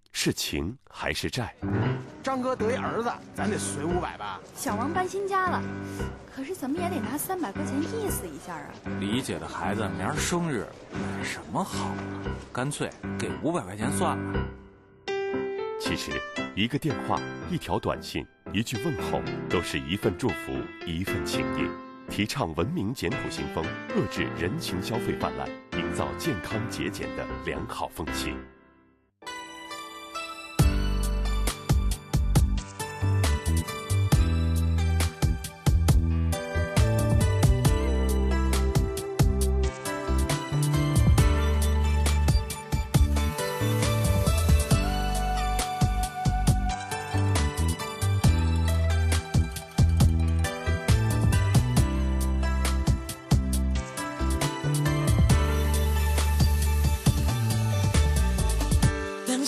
[0.11, 1.55] 是情还是债？
[2.21, 4.39] 张哥得一儿子，咱得随五百吧。
[4.55, 5.61] 小王搬新家了，
[6.35, 8.67] 可是怎么也得拿三百块钱意思一下啊。
[8.99, 11.97] 李姐的孩子明儿生日，买什么好啊？
[12.53, 14.47] 干脆给五百块钱算了。
[15.79, 16.11] 其实，
[16.55, 20.51] 一个电话、一条短信、一句问候，都是一份祝福，
[20.85, 21.67] 一份情谊。
[22.09, 23.63] 提倡文明简朴行风，
[23.95, 25.49] 遏制人情消费泛滥，
[25.79, 28.35] 营造健康节俭的良好风气。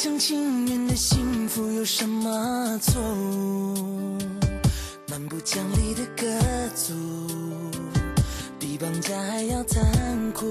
[0.03, 4.17] 厢情愿的幸福有什么错误？
[5.07, 6.27] 蛮不讲理的歌
[6.75, 6.93] 族，
[8.59, 10.45] 比绑架还要残酷。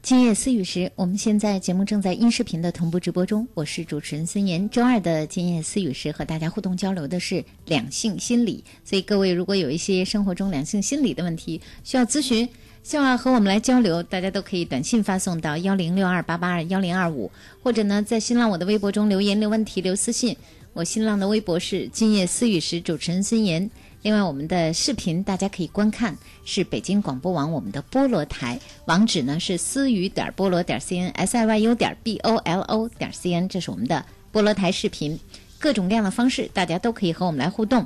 [0.00, 4.70] 今夜思雨时，我们现在节目正在音视频的同步直播中，我是主持人孙岩。
[4.70, 12.48] 周二的今夜思雨时和大家互动交流的是两性心理，所以各位如果有一些生活中两性心理的问题需要咨询，
[12.86, 17.28] 希望和我们来交流，大家都可以短信发送到幺零六二八八二幺零二五，
[17.60, 20.36] 或者呢在新浪我的微博中留言留问题留私信。
[20.72, 23.68] 我新浪的微博是今夜思雨时主持人孙岩。
[24.02, 35.18] 另外，我们的视频大家可以观看，是北京广播网我们的菠萝台，网址呢是思雨点菠萝点 cn s i y u 点 b o l o 点 c n，这是我们的菠萝台视频，
[35.58, 37.84] 各种各样的方式，大家都可以和我们来互动。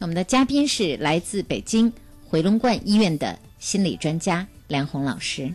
[0.00, 1.90] 我们的嘉宾是来自北京
[2.28, 5.48] 回龙观医院的心理专家梁红老师。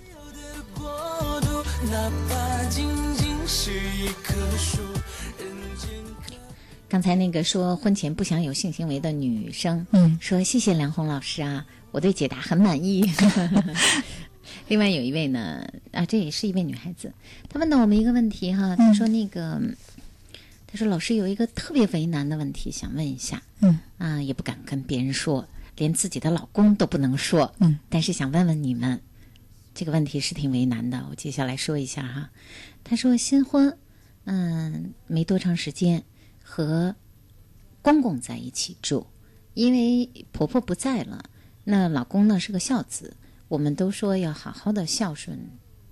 [6.87, 13.03] 刚才那个说婚前不想有性行为的女生，嗯，说谢谢梁红老师啊，我对解答很满意。
[14.69, 17.11] 另外有一位呢，啊，这也是一位女孩子，
[17.49, 19.61] 她问到我们一个问题哈，她说那个，
[20.65, 25.45] 她说老师有一个特别为难的问题想问一下，嗯，啊，也不敢跟别人说，
[25.77, 29.01] 连自己的老公都不能说，嗯，但是想问问你们，
[29.73, 32.29] 这个问题是挺为难的，我接下来说一下哈。
[32.83, 33.77] 她说新婚，
[34.25, 36.03] 嗯，没多长时间。
[36.49, 36.95] 和
[37.81, 39.05] 公公在一起住，
[39.53, 41.29] 因为婆婆不在了，
[41.65, 43.17] 那老公呢是个孝子，
[43.49, 45.37] 我们都说要好好的孝顺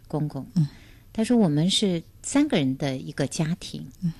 [0.07, 0.47] 公公。
[0.55, 0.65] 嗯，
[1.11, 3.85] 他说我们是三个人的一个家庭。
[4.01, 4.13] 嗯，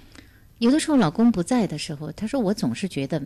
[0.58, 3.26] 有的时候老公不在的时候，他说我总是觉得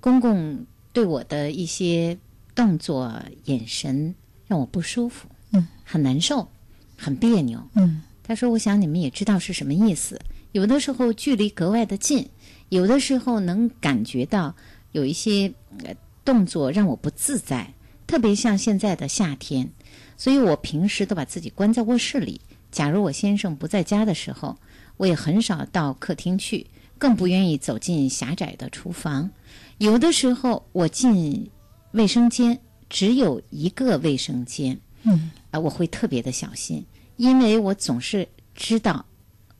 [0.00, 0.64] 公公
[0.98, 2.18] 对我的一些
[2.56, 4.12] 动作、眼神
[4.48, 6.48] 让我不舒服，嗯，很难受，
[6.96, 7.62] 很别扭。
[7.74, 10.20] 嗯，他说我想你们也知道是什么意思。
[10.50, 12.28] 有的时候距离格外的近，
[12.70, 14.56] 有的时候能感觉到
[14.90, 15.94] 有一些呃
[16.24, 17.72] 动作让我不自在，
[18.08, 19.70] 特别像现在的夏天，
[20.16, 22.40] 所以我平时都把自己关在卧室里。
[22.72, 24.58] 假如我先生不在家的时候，
[24.96, 26.66] 我也很少到客厅去，
[26.98, 29.30] 更不愿意走进狭窄的厨房。
[29.78, 31.50] 有的时候我进
[31.92, 36.84] 卫生间，只有一个卫生间，嗯，啊，我会特别的小心，
[37.16, 39.04] 因为我总是知道。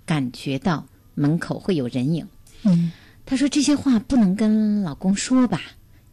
[0.08, 2.26] 感觉到门口会有人影，
[2.62, 2.90] 嗯，
[3.26, 5.60] 他说这些话不能跟老公说吧？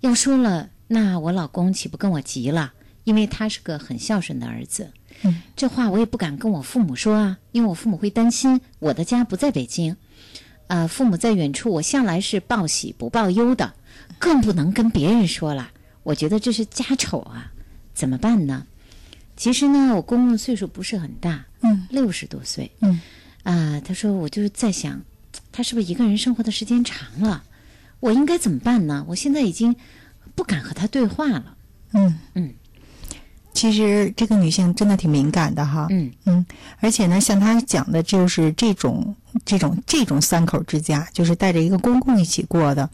[0.02, 2.74] 要说了，那我老公岂不跟我急了？
[3.06, 4.92] 因为他是个很孝顺的儿子，
[5.24, 9.96] 嗯，这话我也不敢跟我父母说啊，因为我父母会担心我的家不在北京，
[10.68, 13.76] 呃，父母在远处，我向来是报喜不报忧的，
[14.20, 15.70] 更不能跟别人说了。
[16.04, 17.52] 我觉得这是家丑啊，
[17.94, 18.66] 怎么办呢？
[19.36, 23.02] 其实呢，我公公岁数不是很大，嗯，六十多岁，嗯。
[23.44, 25.02] 啊，他说我就是在想，
[25.52, 27.44] 他是不是一个人生活的时间长了？
[28.00, 29.06] 我应该怎么办呢？
[29.08, 29.76] 我现在已经
[30.34, 31.56] 不敢和他对话了。
[31.94, 32.54] 嗯嗯，
[33.54, 35.88] 其实这个女性真的挺敏感的哈。
[35.90, 36.46] 嗯嗯，
[36.80, 42.90] 而且呢，像她讲的，就是这种这种这种三口之家，就是带着一个公公一起过的。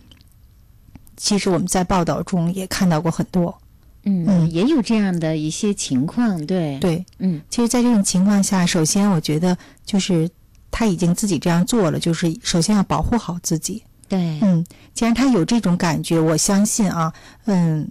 [1.21, 3.55] 其实我们在报道中也看到过很多。
[4.03, 6.43] 嗯嗯，也有这样的一些情况。
[6.47, 10.29] 对对，嗯，其实，在这种情况下，首先我觉得就是。
[10.73, 13.83] 他已经自己这样做了，就是首先要保护好自己。
[14.07, 17.11] 对，嗯，既然他有这种感觉，我相信啊，
[17.43, 17.85] 嗯，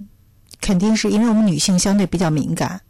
[0.62, 2.80] 肯定是因为我们女性相对比较敏感，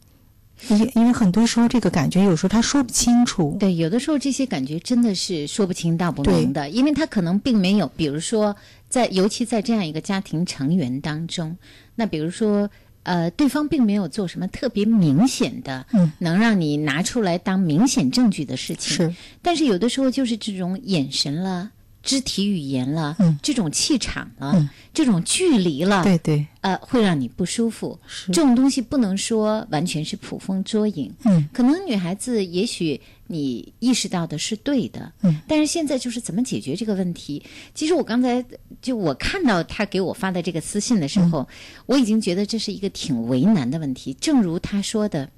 [0.68, 3.56] 因因为很多时候这个感觉有时候他说不清楚。
[3.58, 8.54] 对，有的时候这些感觉真的是说不清道不明的，因为他可能并没有，比如说
[8.88, 11.56] 在，尤其在这样一个家庭成员当中，
[11.94, 12.68] 那比如说。
[13.02, 18.94] 呃，对方并没有做什么特别明显的，嗯，能让你拿出来当明显证据的事情。
[18.94, 21.70] 是，但是有的时候就是这种眼神了、
[22.02, 27.98] 肢体语言了、嗯，这种气场了、嗯，这种距离了，对对，呃，会让你不舒服。
[28.32, 31.12] 这种东西不能说完全是捕风捉影。
[31.24, 37.42] 嗯，可能女孩子也许你意识到的是对的，嗯，但是现在就是怎么解决这个问题？
[37.74, 38.44] 其实我刚才。
[38.80, 41.46] 就我看到他给我发的这个私信的时候，
[41.84, 44.14] 我已经觉得这是一个挺为难的问题。
[44.14, 45.28] 正如他说的，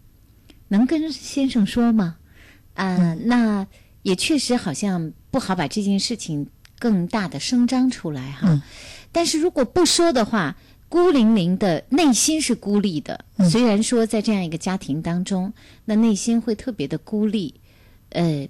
[0.69, 2.19] 能跟先生说吗？
[2.75, 3.67] 啊，那
[4.03, 6.47] 也确实好像不好把这件事情
[6.79, 8.63] 更大的声张出来哈。
[9.11, 10.57] 但是如果不说的话，
[10.89, 13.25] 孤零零的内心是孤立的。
[13.51, 15.53] 虽然说在这样一个家庭当中，
[15.87, 17.55] 那内心会特别的孤立，
[18.11, 18.47] 呃，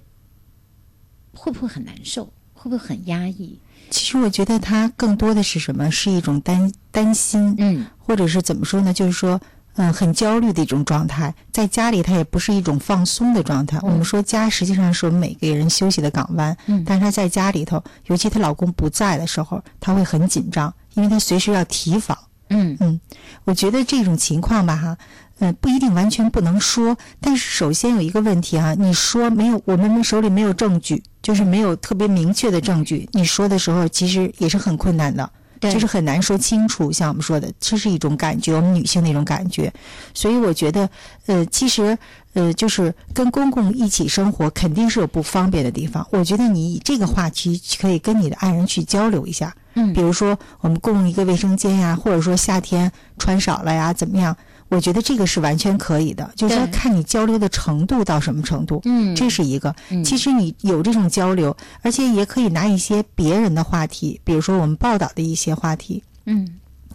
[1.33, 2.25] 会不会很难受？
[2.53, 3.59] 会不会很压抑？
[3.89, 5.91] 其实我觉得他更多的是什么？
[5.91, 8.93] 是一种担担心，嗯，或者是怎么说呢？
[8.93, 9.39] 就是说，
[9.75, 11.33] 嗯，很焦虑的一种状态。
[11.51, 13.79] 在家里，他也不是一种放松的状态。
[13.81, 22.17] 我们说家实际上是我们每个人休息的港湾，嗯，但是他在家里头，尤其她老公不在的时候，他会很紧张，因为他随时要提防。
[22.49, 22.99] 嗯嗯，
[23.45, 24.97] 我觉得这种情况吧，哈，
[25.39, 35.27] 嗯，不一定完全不能说，但是首先有一个问题啊，你说没有，我们手里没有证据，就是没有特别明确的证据，你说的时候其实也是很困难的，
[35.71, 36.91] 就是很难说清楚。
[36.91, 39.71] 像我们说的，这是一种感觉，我们女性的一种感觉，
[40.13, 40.89] 所以我觉得，
[41.27, 41.97] 呃，其实，
[42.33, 46.05] 呃，就是跟公公一起生活，肯定是有不方便的地方。
[46.11, 49.55] 我觉得你以这个话题可以跟你的爱人去交流一下。
[49.75, 54.35] 嗯，比如说我们共用一个卫生间呀，或者说夏天穿少了呀，怎么样？
[54.73, 58.81] 我觉得这个是完全可以的，就是说看你交流的程度到什么程度。
[58.85, 59.75] 嗯，这是一个。
[59.89, 66.47] 嗯，其实你有这种交流，而且也可以拿一些别人的话题，比如说我们报道的一些话题，嗯，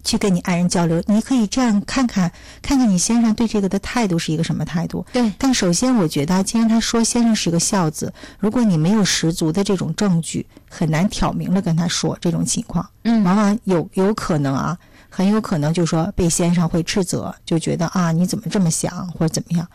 [0.03, 1.01] 去跟你爱人交流。
[1.07, 5.05] 你可以这样看看，看看你先生对这个的态度是一个什么态度。
[5.13, 5.31] 对。
[5.37, 10.45] 但首先，我觉得既然他说先生是一个孝子，如果你没有十足的这种证据。
[10.71, 14.77] 很难挑明了跟他说这种情况，嗯，往往有有可能啊，
[15.09, 19.67] 很有可能就说被先生会斥责，就觉得啊你怎么这么想或者怎么样。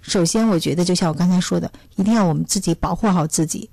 [0.00, 3.68] 首先，我觉得就像我刚才说的，一定要我们自己保护好自己。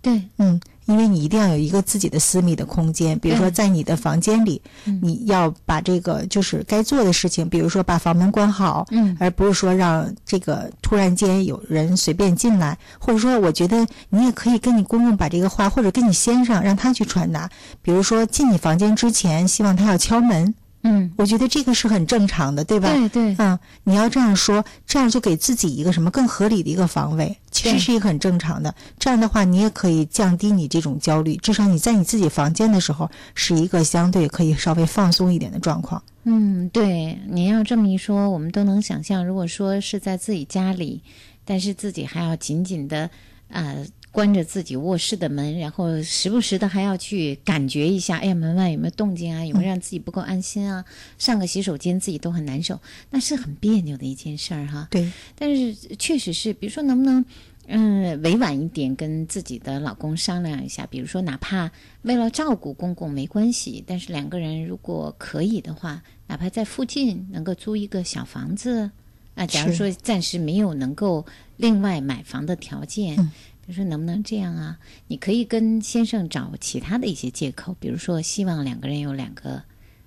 [0.00, 4.60] 对，嗯，因为你一定要有一个自己的私密的空间，比如说在你的房间里，
[5.02, 17.50] 你要把这个就是该做的事情，比如说把房门关好，嗯，而不是说让这个突然间有人随便进来，或者说，我觉得你也可以跟你公公把这个话，或者跟你先生让他去传达，
[17.82, 20.54] 比如说进你房间之前，希望他要敲门。
[20.86, 22.92] 嗯，我觉得这个是很正常的，对吧？
[22.92, 28.72] 对对，嗯，你要这样说，这样就给自己一个什么更合理的一个防卫，其实是一个很正常的。
[28.98, 36.00] 这样的话，你也可以降低你这种焦虑，至少你在你自己房间的时候是一个相对可以稍微放松一点的状况。
[36.22, 41.02] 嗯，对，您要这么一说，我们都能想象，如果说是在自己家里，
[41.44, 43.10] 但是自己还要紧紧的
[43.50, 43.74] 啊。
[44.16, 49.44] 关着自己卧室的门，然后时不时的还要去感觉一下，哎呀，门外有没有动静啊？
[49.44, 50.82] 有没有让自己不够安心啊？
[51.18, 54.88] 上个洗手间自己都很难受，那是很别扭的一件事儿哈。
[54.90, 57.22] 对，但是确实是，比如说能不能，
[57.66, 68.90] 嗯，委婉一点跟自己的老公商量一下，比如说哪怕为了照顾公公没关系，但是两个人如果可以的话，哪怕在附近能够租一个小房子
[69.34, 71.26] 啊，假如说暂时没有能够
[71.58, 73.20] 另外买房的条件。
[73.20, 73.30] 嗯
[73.66, 74.78] 就说能不能这样啊？
[75.08, 79.62] 你可以跟先生找其他的一些借口，比如说希望两个人有两个，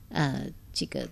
[0.09, 1.09] 呃，这个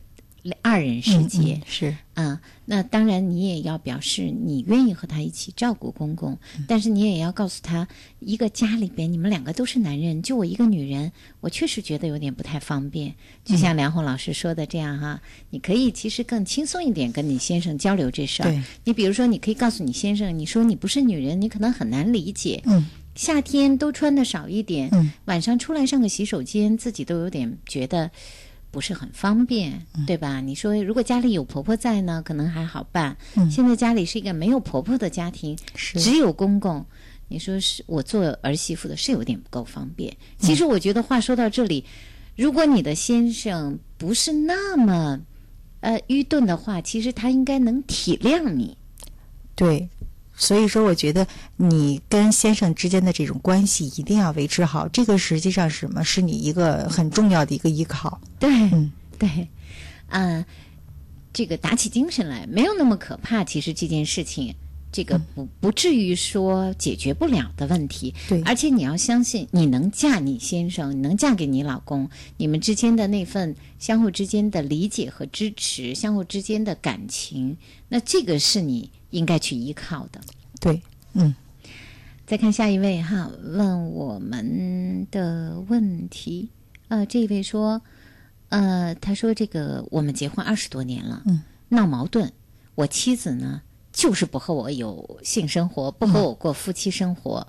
[0.61, 2.41] 二人世界、嗯、是啊。
[2.65, 7.87] 那当然，你也要表示你愿意和他一起照顾公公，嗯、但是你也要告诉他，
[8.19, 13.13] 一个家里边你们两个都是男人，就我一个女人，我确实觉得有点不太方便。
[13.45, 15.19] 就像梁红老师说的这样哈，嗯、
[15.51, 18.63] 你可以其实更轻松一点跟你先生交流这事儿。
[18.83, 22.61] 你比如说，你可以告诉你先生，你说你不是女人，你可能很难理解。
[22.65, 22.85] 嗯。
[23.15, 28.11] 夏天都穿的少一点，嗯，晚上出来上个洗手间，自己都有点觉得
[28.71, 30.41] 不是很方便，嗯、对吧？
[30.41, 33.17] 你说如果家里有婆婆在呢，可能还好办。
[33.35, 36.85] 嗯、现在家里是一个没有婆婆的家庭，只有公公，
[37.27, 40.15] 你说是我做儿媳妇的，是有点不够方便。
[40.37, 41.83] 其实我觉得话说到这里，
[42.35, 45.19] 如果你的先生不是那么
[45.79, 48.77] 呃愚钝的话，其实他应该能体谅你。
[49.55, 49.89] 对。
[50.39, 51.25] 所以说，我觉得
[51.55, 56.03] 你跟先生之间的这种关系一定要维持好，这个实际上是什么？
[56.03, 58.21] 是你一个很重要的一个依靠。
[58.37, 59.47] 对，嗯，对，
[60.09, 60.45] 啊，
[61.33, 63.43] 这个打起精神来没有那么可怕。
[63.43, 64.53] 其实这件事情，
[64.91, 68.13] 这个不不至于说解决不了的问题。
[68.29, 72.07] 对，而且你要相信，你能嫁你先生，你能嫁给你老公，
[72.37, 77.57] 你们之间的那份相互之间的理解和支持，相互之间的感情，
[77.89, 78.91] 那这个是你。
[79.09, 80.21] 应该去依靠的，
[80.59, 80.81] 对，
[81.13, 81.35] 嗯。
[82.25, 86.49] 再看下一位哈，问我们的问题，
[86.89, 87.81] 呃，这位说，
[88.49, 92.29] 呃，他说这个我们结婚二十多年了，嗯，闹矛盾，
[92.75, 93.61] 我妻子呢
[93.93, 97.47] 就是不和我有性生活，不和我过夫妻生活，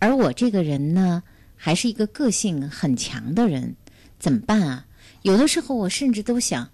[0.00, 1.22] 而我这个人呢
[1.54, 3.76] 还是一个个性很强的人，
[4.18, 4.86] 怎么办啊？
[5.22, 6.68] 有的时候我甚至都想，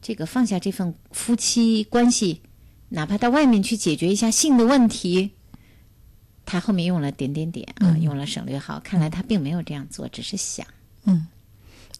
[0.00, 2.40] 这个放下这份夫妻关系。
[2.88, 5.32] 哪怕到外面去解决一下性的问题，
[6.44, 8.80] 他后面用了点点点啊，用了省略号。
[8.84, 10.64] 看来他并没有这样做，只是想。
[11.04, 11.26] 嗯，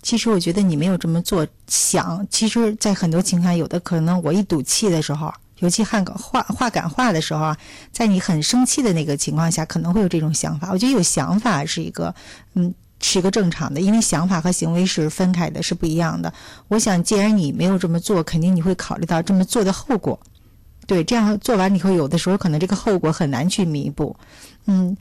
[0.01, 2.27] 其实我觉得你没有这么做想。
[2.31, 7.59] 其实，在很多情况下，有的可能我一赌气的时候，尤其话话话赶话的时候啊，
[7.91, 10.71] 在你很生气的那个情况下，可能会有这种想法。
[10.71, 12.15] 我觉得有想法是一个，
[12.55, 16.33] 嗯，是一个正常的，因为想法和行为是分开的，是不一样的。
[16.69, 20.21] 我想，既然你没有这么做，肯定你会考虑到这么做的后果。
[20.87, 24.17] 对，这样做完以后，有的时候可能这个后果很难去弥补。
[24.67, 24.97] 嗯，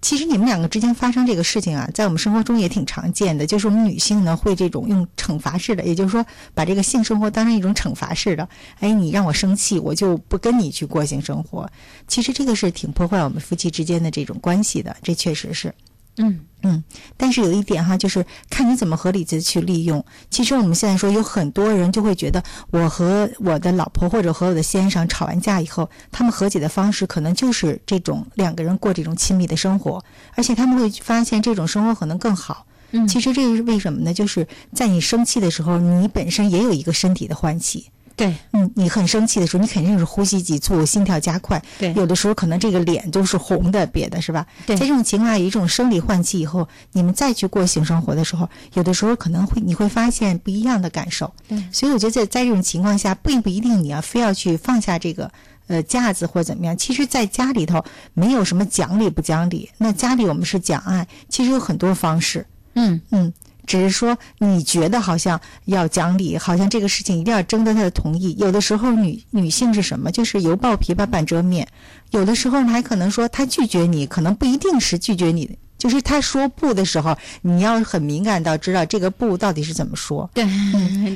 [0.00, 3.46] 其实你们两个之间发生这个事情啊，在我们生活中也挺常见的。
[3.46, 8.48] 就是我们女性呢，会这种用惩罚式的，也就是说，把这个性生活当成一种惩罚式的。
[8.78, 11.70] 哎，你让我生气，我就不跟你去过性生活。
[12.08, 15.74] 其实这个是挺破坏我们夫妻之间的这种关系的，这确实是。
[16.16, 16.84] 嗯嗯，
[17.16, 20.04] 但是有一点哈，就是看你怎么合理的去利用。
[20.28, 30.04] 其实我们现在说，有很多人就会觉得，我和我的老婆或者和我的先生吵完架以后，他们和解的方式可能就是这种两个人过这种亲密的生活，
[30.34, 32.66] 而且他们会发现这种生活可能更好。
[32.90, 34.12] 嗯，其实这是为什么呢？
[34.12, 37.90] 就是在你生气的时候，你本身也有一个身体的唤起。
[38.20, 41.62] 对，嗯，你很生气的时候，你肯定是呼吸急促、心跳加快。
[41.78, 44.46] 对，有的时候可能这个脸都是红的，别的是吧？
[44.66, 51.32] 对，在这种情况下，一种生理换气以后，你们再去过性生活的时候，有的时候可能会你会发现不一样的感受。
[51.48, 55.30] 对，所以我觉得在在这种情况下，并不一定你要非要去放下这个
[55.66, 56.76] 呃架子或者怎么样。
[56.76, 62.46] 其实，在家里头没有什么讲理不讲理，那家里我们是讲爱，其实有很多方式。
[62.74, 63.32] 嗯嗯。
[63.70, 68.34] 只是说你觉得好像要讲理，好像这个事情一定要征得他的同意。
[68.36, 70.10] 有的时候女女性是什么？
[70.10, 71.68] 就是犹抱琵琶半遮面。
[72.10, 75.56] 有的时候还可能说他拒绝你，可能不一定是拒绝你。
[75.80, 80.28] 就是他说不的时候，你要很敏感到知道这个不到底是怎么说。
[80.34, 80.46] 对，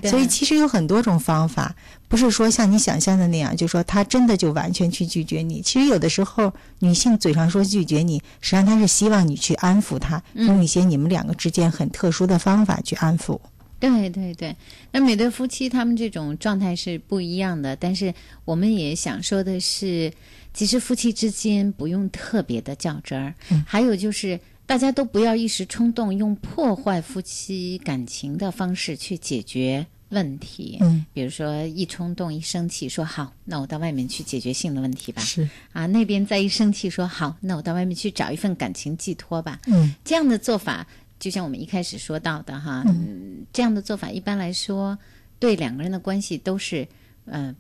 [0.09, 1.77] 所以其实有很多种方法，
[2.09, 5.61] 不是说像你想象的那样，就说他真的就完全去拒绝你。
[5.61, 13.39] 其实有的时候，女性嘴上说拒绝你，实际上她是希望你去安抚她，用一些你们两个之间很特殊的方法去安抚。
[13.79, 14.57] 对对对，
[14.93, 18.15] 那每对夫妻他们这种状态是不一样的，但是
[18.47, 20.11] 我们也想说的是，
[20.55, 23.35] 其实夫妻之间不用特别的较真儿，
[23.67, 24.41] 还有就是。
[24.67, 30.79] 大家都不要一时冲动，用破坏夫妻感情的方式去解决问题。
[30.81, 35.21] 嗯，比如说一冲动、一生气，说好，那我到外面去解决性的问题吧。
[35.23, 39.61] 是啊，那边再一生气，说好，那我到外面去找一份感情寄托吧。
[39.67, 40.87] 嗯，这样的做法，
[41.19, 44.99] 就像我们一开始说到的哈，嗯，这样的做法一般来说，
[45.39, 46.89] 对两个人的关系都是，
[47.27, 47.55] 呃。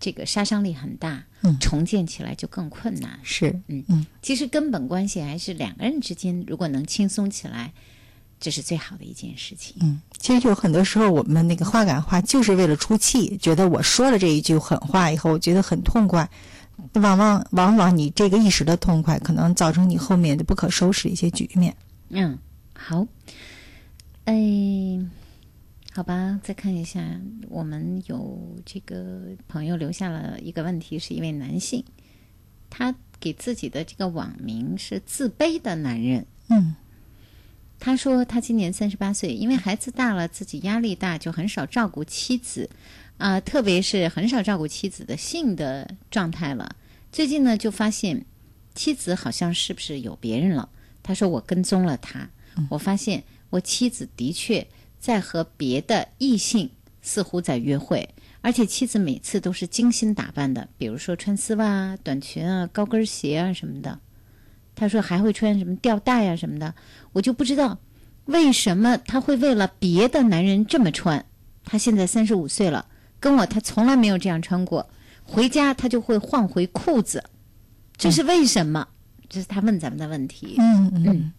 [0.00, 1.22] 这个杀伤力很大，
[1.60, 3.20] 重建起来就更困难。
[3.22, 7.70] 是，嗯嗯，其实根本关系还是两个人之间，如果能轻松起来，
[8.40, 9.76] 这是最好的一件事情。
[9.80, 16.26] 嗯，其实有很多时候，我们那个话赶话就是为了出气，觉得我说了这一句狠话以后，我觉得很痛快，
[16.94, 21.76] 往往往往你这个一时的痛快，可能造成你后面的不可收拾一些局面。
[22.08, 22.38] 嗯，
[22.74, 23.06] 好，
[24.24, 24.34] 哎。
[25.92, 31.84] 好吧，再看一下，我们有这个朋友留下了一个问题，是一位男性，
[32.70, 36.24] 他给自己的这个网名是“自卑的男人”。
[36.48, 36.76] 嗯，
[37.80, 42.70] 他说他今年三十八岁，因为孩子大了，自己压力大，就很少照顾妻子，
[43.18, 46.76] 啊，特别是很少照顾妻子的性的状态了。
[47.10, 48.24] 最近呢，就发现
[48.76, 50.68] 妻子好像是不是有别人了？
[51.02, 52.30] 他说我跟踪了他，
[52.68, 54.64] 我发现我妻子的确。
[55.00, 56.70] 在和别的异性
[57.02, 58.08] 似乎在约会，
[58.42, 63.98] 而且妻子每次都是精心打扮的，比如说穿丝袜啊、短裙啊、高跟鞋啊什么的。
[64.76, 66.74] 他说还会穿什么吊带啊什么的，
[67.12, 67.78] 我就不知道
[68.26, 71.24] 为什么他会为了别的男人这么穿。
[71.64, 72.86] 他现在三十五岁了，
[73.18, 74.88] 跟我他从来没有这样穿过。
[75.24, 77.24] 回家他就会换回裤子，
[77.96, 78.88] 这是为什么？
[79.28, 80.56] 这是他问咱们的问题。
[80.58, 81.32] 嗯嗯。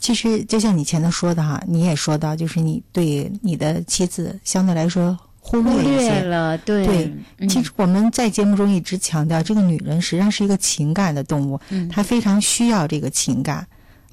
[0.00, 6.56] 其实就像你前头说的哈，你也说到，就是你对你的妻子相对来说忽略一些了。
[6.58, 13.66] 对对，其实我们在节目中一直强调，这个女人实际上是一个情感的动物，她非常需要这个情感。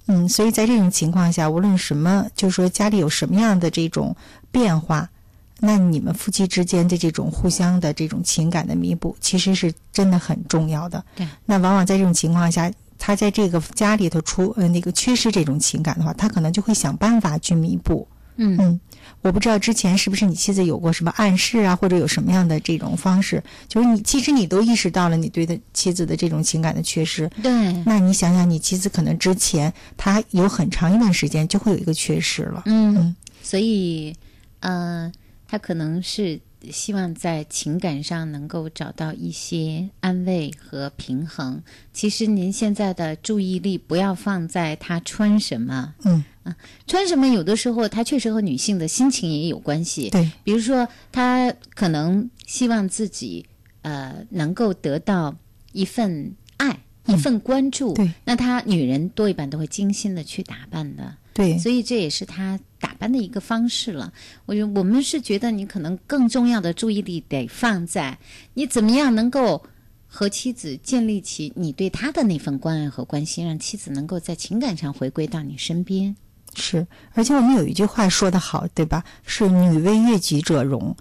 [0.07, 4.15] 嗯，所以在这种情况下，无论什么，就是说家里有什么样的这种
[4.51, 5.09] 变化，
[5.59, 11.03] 那你们夫妻之间的这种互相的这种情感的弥补，其实是真的很重要的。
[11.15, 12.69] 对，那往往在这种情况下。
[12.97, 18.07] 他在这个家里头出呃那个缺失这种情感的话，他可能就会想办法去弥补。
[18.39, 18.79] 嗯嗯，
[19.21, 27.27] 我不知道之前是不是你妻子有过什么暗示啊，或者有什么样的这种方式，就是你其实你都意识到了你对的妻子的这种情感的缺失。
[27.41, 27.51] 对，
[27.83, 32.61] 那你想想，你妻子可能之前她有很长一段时间就会有一个缺失了。
[32.67, 34.15] 嗯，所以
[34.59, 35.11] 呃，
[35.47, 36.39] 他可能是。
[36.71, 41.61] 希望在情感上能够找到一些安慰和平衡。
[41.93, 46.55] 其实您现在的注意力不要放在他穿什么，嗯啊，
[46.87, 50.09] 穿什么有的时候他确实和女性的心情也有关系。
[50.09, 53.45] 对，比如说他可能希望自己
[53.81, 55.35] 呃能够得到
[55.73, 57.93] 一份爱、一份关注。
[57.93, 61.15] 对，那她女人多一半都会精心的去打扮的。
[61.38, 62.59] 对，所以这也是他。
[62.79, 64.13] 打扮的一个方式了，
[64.45, 68.15] 我觉我们是觉得你可能更重要的注意力得放在
[68.53, 69.63] 你怎么样能够
[70.05, 76.15] 和妻子建立起你对他的那份关爱和关心，让妻子能够在情感上回归到你身边。
[76.55, 79.03] 是，而且我们有一句话说得好，对吧？
[79.25, 80.95] 是“女为悦己者容”。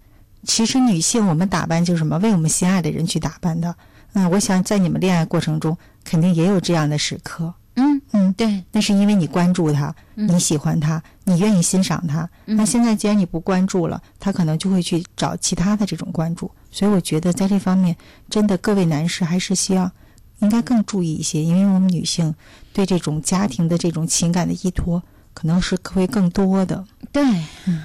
[0.45, 2.17] 其实女性我们打扮就是什么？
[2.21, 3.77] 为我们心爱的人去打扮的。
[4.15, 7.53] 嗯，我想在你们恋爱过程中，肯定也有这样的时刻。
[7.77, 12.29] 嗯嗯，对，那是因为你关注他，你喜欢他，你愿意欣赏他。
[12.45, 16.51] 那现在既然你不关注了，他可能就会去找其他的这种关注。
[16.71, 17.95] 所以我觉得在这方面，
[18.31, 19.93] 真的各位男士还是希望
[20.39, 22.35] 应该更注意一些，因为我们女性
[22.73, 25.03] 对这种家庭的这种情感的依托，
[25.35, 26.83] 可能是会更多的。
[27.13, 27.23] 对，
[27.67, 27.85] 嗯，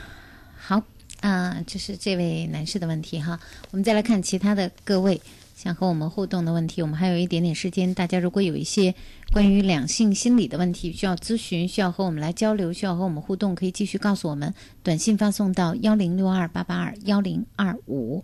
[0.58, 0.82] 好
[1.20, 3.38] 啊，这是这位男士的问题哈。
[3.72, 5.22] 我们再来看其他的各位。
[5.62, 7.94] 想和我们互动的问题，我们还有一点点时间。
[7.94, 8.96] 大家如果有一些
[9.32, 14.52] 关于两性心理的问题需要咨询，需要和我们来交流，需要和我们互动，可以继续告诉我们。
[14.82, 18.24] 短信发送到幺零六二八八二幺零二五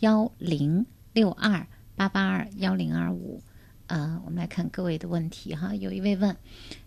[0.00, 1.64] 幺零六二
[1.94, 3.40] 八八二幺零二五。
[3.86, 5.72] 啊，我们来看各位的问题哈。
[5.76, 6.34] 有一位问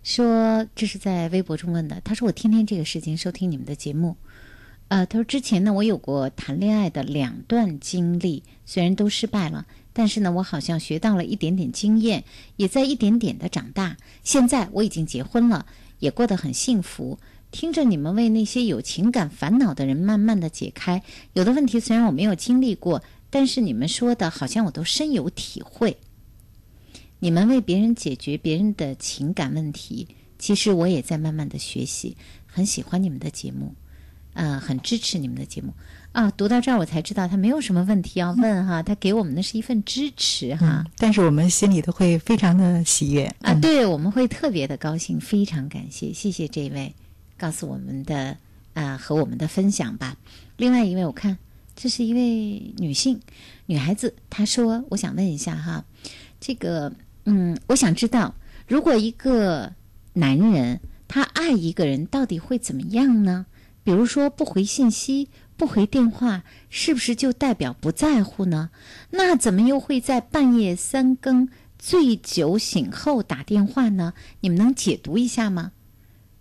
[0.04, 2.02] 说，这是在微博中问的。
[2.04, 4.18] 他说：“我天天这个时间收听你们的节目。”
[4.90, 9.66] 呃，他说之前呢，我有过谈恋爱的两段经历，虽然都失败了。
[9.98, 12.26] 但是呢，我好像学到了一点点经验，
[12.58, 13.96] 也在一点点的长大。
[14.24, 15.66] 现在我已经结婚了，
[16.00, 17.18] 也过得很幸福。
[17.50, 25.96] 听着你们为那些有情感烦恼的人慢慢的解开，有的问题虽然我没有经历过，但是你们说的好像我都深有体会。
[27.20, 33.74] 你们为别人解决别人的情感问题，其实我也在慢慢的学习，很喜欢你们的节目，
[34.34, 35.74] 呃，很支持你们的节目。
[36.16, 40.86] 啊，读到这儿我才知道他没有什么问题要问哈，他给我们的是一份支持哈。
[40.98, 46.96] 但是我们心里头会非常的喜悦啊，对，我们会特别的高兴，非常感谢，谢谢这位
[47.38, 48.38] 告诉我们的
[48.74, 50.16] 啊和我们的分享吧。
[50.56, 51.38] 另外一位，我看
[51.76, 53.20] 这是一位女性
[53.66, 55.84] 女孩子，她说：“我想问一下哈，
[56.40, 56.94] 这个
[57.26, 58.34] 嗯，我想知道，
[58.70, 59.74] 如果一个
[60.14, 63.46] 男人他爱一个人，到底会怎么样呢？
[63.84, 68.70] 比如说不回信息。”不回电话是不是就代表不在乎呢？
[69.12, 71.48] 那怎么又会在半夜三更
[71.80, 74.14] 醉酒醒后打电话呢？
[74.42, 75.72] 你们能解读一下吗？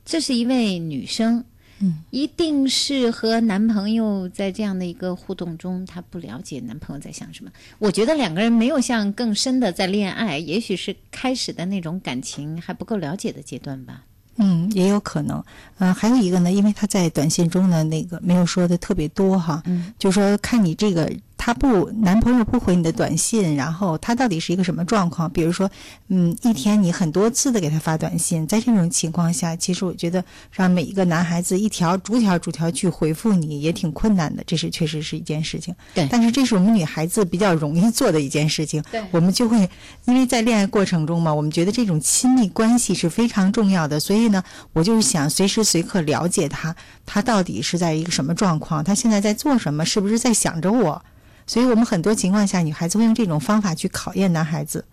[0.04, 1.44] 这是一位女生，
[1.78, 7.50] 嗯，一定是和男朋友在这样的一个互动中，她不了解男朋友在想什么。
[7.78, 14.04] 我觉得两个人没有像更深的在恋爱，也许是开始的那种感情还不够了解的阶段吧。
[14.36, 15.42] 嗯，也有可能。
[15.78, 19.62] 嗯，还有一个呢，因为他在短信中呢，那个没有说的特别多哈。
[19.66, 21.10] 嗯，就说看你这个。
[21.44, 25.28] 他不，男朋友不回你的短信，然后他到底是一个什么状况？
[25.30, 25.70] 比如说，
[26.08, 35.74] 嗯，一天你很多次的给他发短信，在这种情况下，其实我觉得让每一个男孩子一条逐条逐条去回复你也挺困难的，这是确实是一件事情。
[35.92, 38.82] 对，但是这是我们女孩子比较容易做的一件事情。
[38.90, 39.68] 对，我们就会
[40.06, 44.42] 因为在恋爱过程中嘛，我们觉得这种亲密关系是非常重要的，所以呢，
[44.72, 46.74] 我就是想随时随刻了解他，
[47.04, 51.04] 他到底是在一个什么状况，他现在在做什么，是不是在想着我。
[51.46, 54.84] 所以我们很多情况下，女孩子会用这种方法去考验男孩子，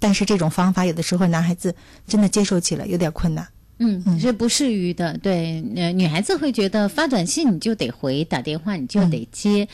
[0.00, 1.74] 但是这种方法有的时候男孩子
[2.06, 3.46] 真的接受起来有点困难。
[3.78, 5.18] 嗯，是不适于的。
[5.18, 9.66] 对，呃，女孩子会觉得发短信你就得回，打电话你就得接，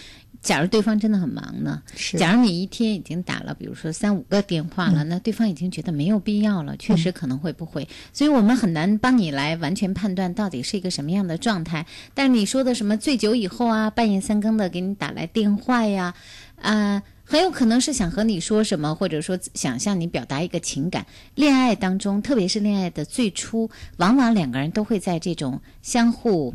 [0.49, 1.83] 假如对方真的很忙呢？
[1.95, 2.17] 是。
[2.17, 7.87] 假如你一天已经打了，比如说三五个电话了，那对方已经觉得没有必要了，确实可能会不回。
[8.15, 11.85] 所以我们很难帮你来完全判断到底是一个什么样的状态。
[12.15, 16.15] 但是你说的什么醉酒以后啊，半夜三更的给你打来电话呀，
[16.63, 17.03] 啊。
[17.31, 21.05] 很有可能是想和你说什么，或者说想向你表达一个情感。
[21.35, 23.69] 恋爱当中，特别是恋爱的最初，
[23.99, 26.55] 往往两个人都会在这种相互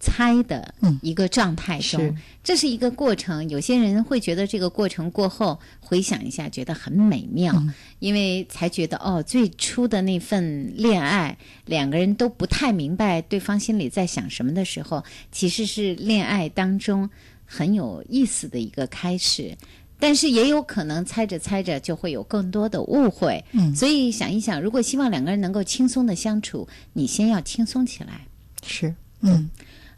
[0.00, 3.48] 猜的一个状态中，这是一个过程。
[3.48, 7.62] 有些人会觉得这个过程过后回想一下，觉得很美妙，
[7.98, 11.36] 因为才觉得哦，最初的那份恋爱，
[11.66, 17.10] 两个人都不太明白对方心里在想什么的时候，其实是恋爱当中
[17.44, 19.56] 很有意思的一个开始。
[20.00, 28.20] 但是也有可能猜着猜着就会有更多的误会，嗯，所以想一想，如果希望两个人能够轻松的相处，你先要轻松起来。
[28.64, 29.50] 是，嗯，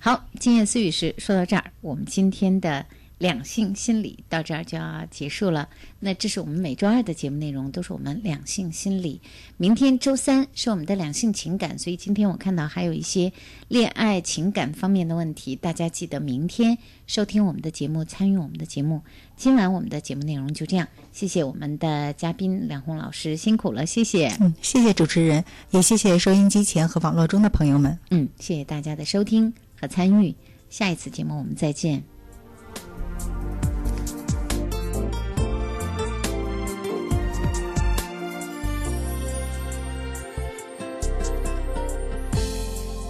[0.03, 2.87] 好，今夜思雨时说到这儿，我们今天的。
[3.21, 5.69] 两性心理到这儿就要结束了。
[5.99, 9.21] 那这是我们每周二的节目内容，都是我们两性心理。
[9.59, 13.31] 明天周三是我们的两性情感，所以今天我看到还有一些
[13.69, 19.03] 恋爱情感方面的问题，大家记得明天收听我们的节目，参与我们的节目。
[19.37, 24.35] 今晚我们的节目内容就这样，谢谢我们的嘉宾梁红老师，辛苦了，谢谢。
[24.41, 27.99] 嗯，谢谢主持人，也谢谢收音机前和网络中的朋友们。
[28.11, 30.37] 嗯，谢谢大家的收听和参与，
[30.69, 32.05] 下一次节目我们再见。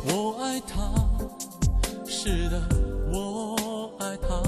[0.07, 0.93] 我爱他
[2.07, 2.63] 是的，
[3.13, 4.41] 我爱他。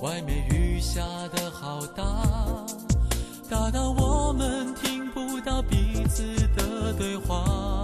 [0.00, 1.00] 外面雨下
[1.34, 2.04] 的好大，
[3.50, 6.22] 大到我们听不到彼此
[6.56, 7.81] 的对话。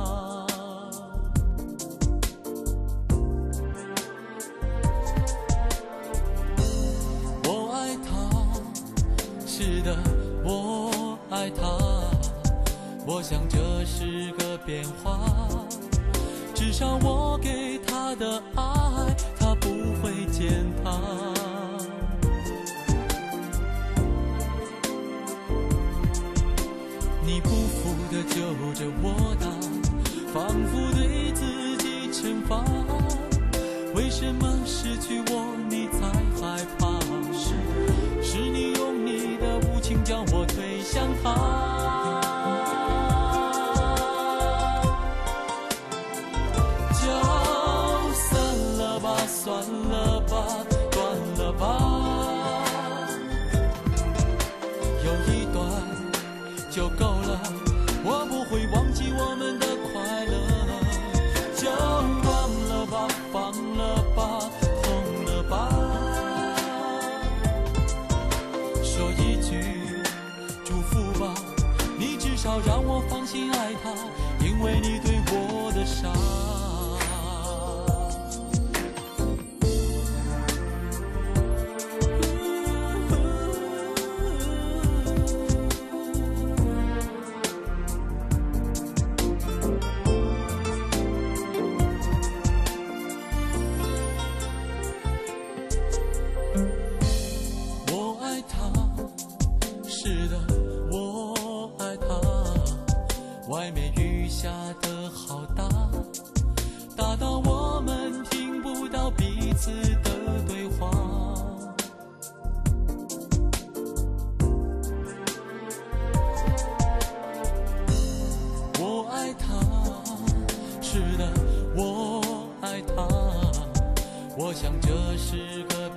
[9.88, 9.96] 的，
[10.44, 11.62] 我爱他。
[13.06, 15.20] 我想这是个变化，
[16.54, 17.78] 至少我给。
[17.86, 19.68] 他的爱，他不
[20.00, 20.90] 会践踏。
[27.24, 28.40] 你不服的揪
[28.74, 29.46] 着我打，
[30.32, 32.64] 仿佛对自己惩罚。
[33.94, 35.56] 为什么失去我
[40.90, 41.77] 想她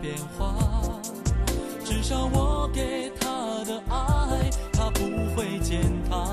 [0.02, 0.56] 变化
[1.86, 3.30] 至少我给他
[3.66, 5.80] 的爱他不会践
[6.10, 6.26] 踏。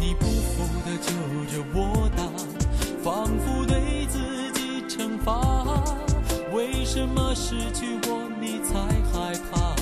[0.00, 1.12] 你不服的就
[1.52, 2.24] 着我打
[3.02, 4.18] 仿佛对自
[4.52, 5.84] 己惩罚。
[6.54, 8.78] 为什么失去我你才
[9.12, 9.74] 害怕？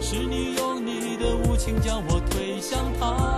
[0.00, 3.29] 是你用你的无情将我推向他。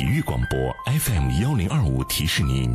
[0.00, 2.74] 体育广播 fm 幺零二五提示您。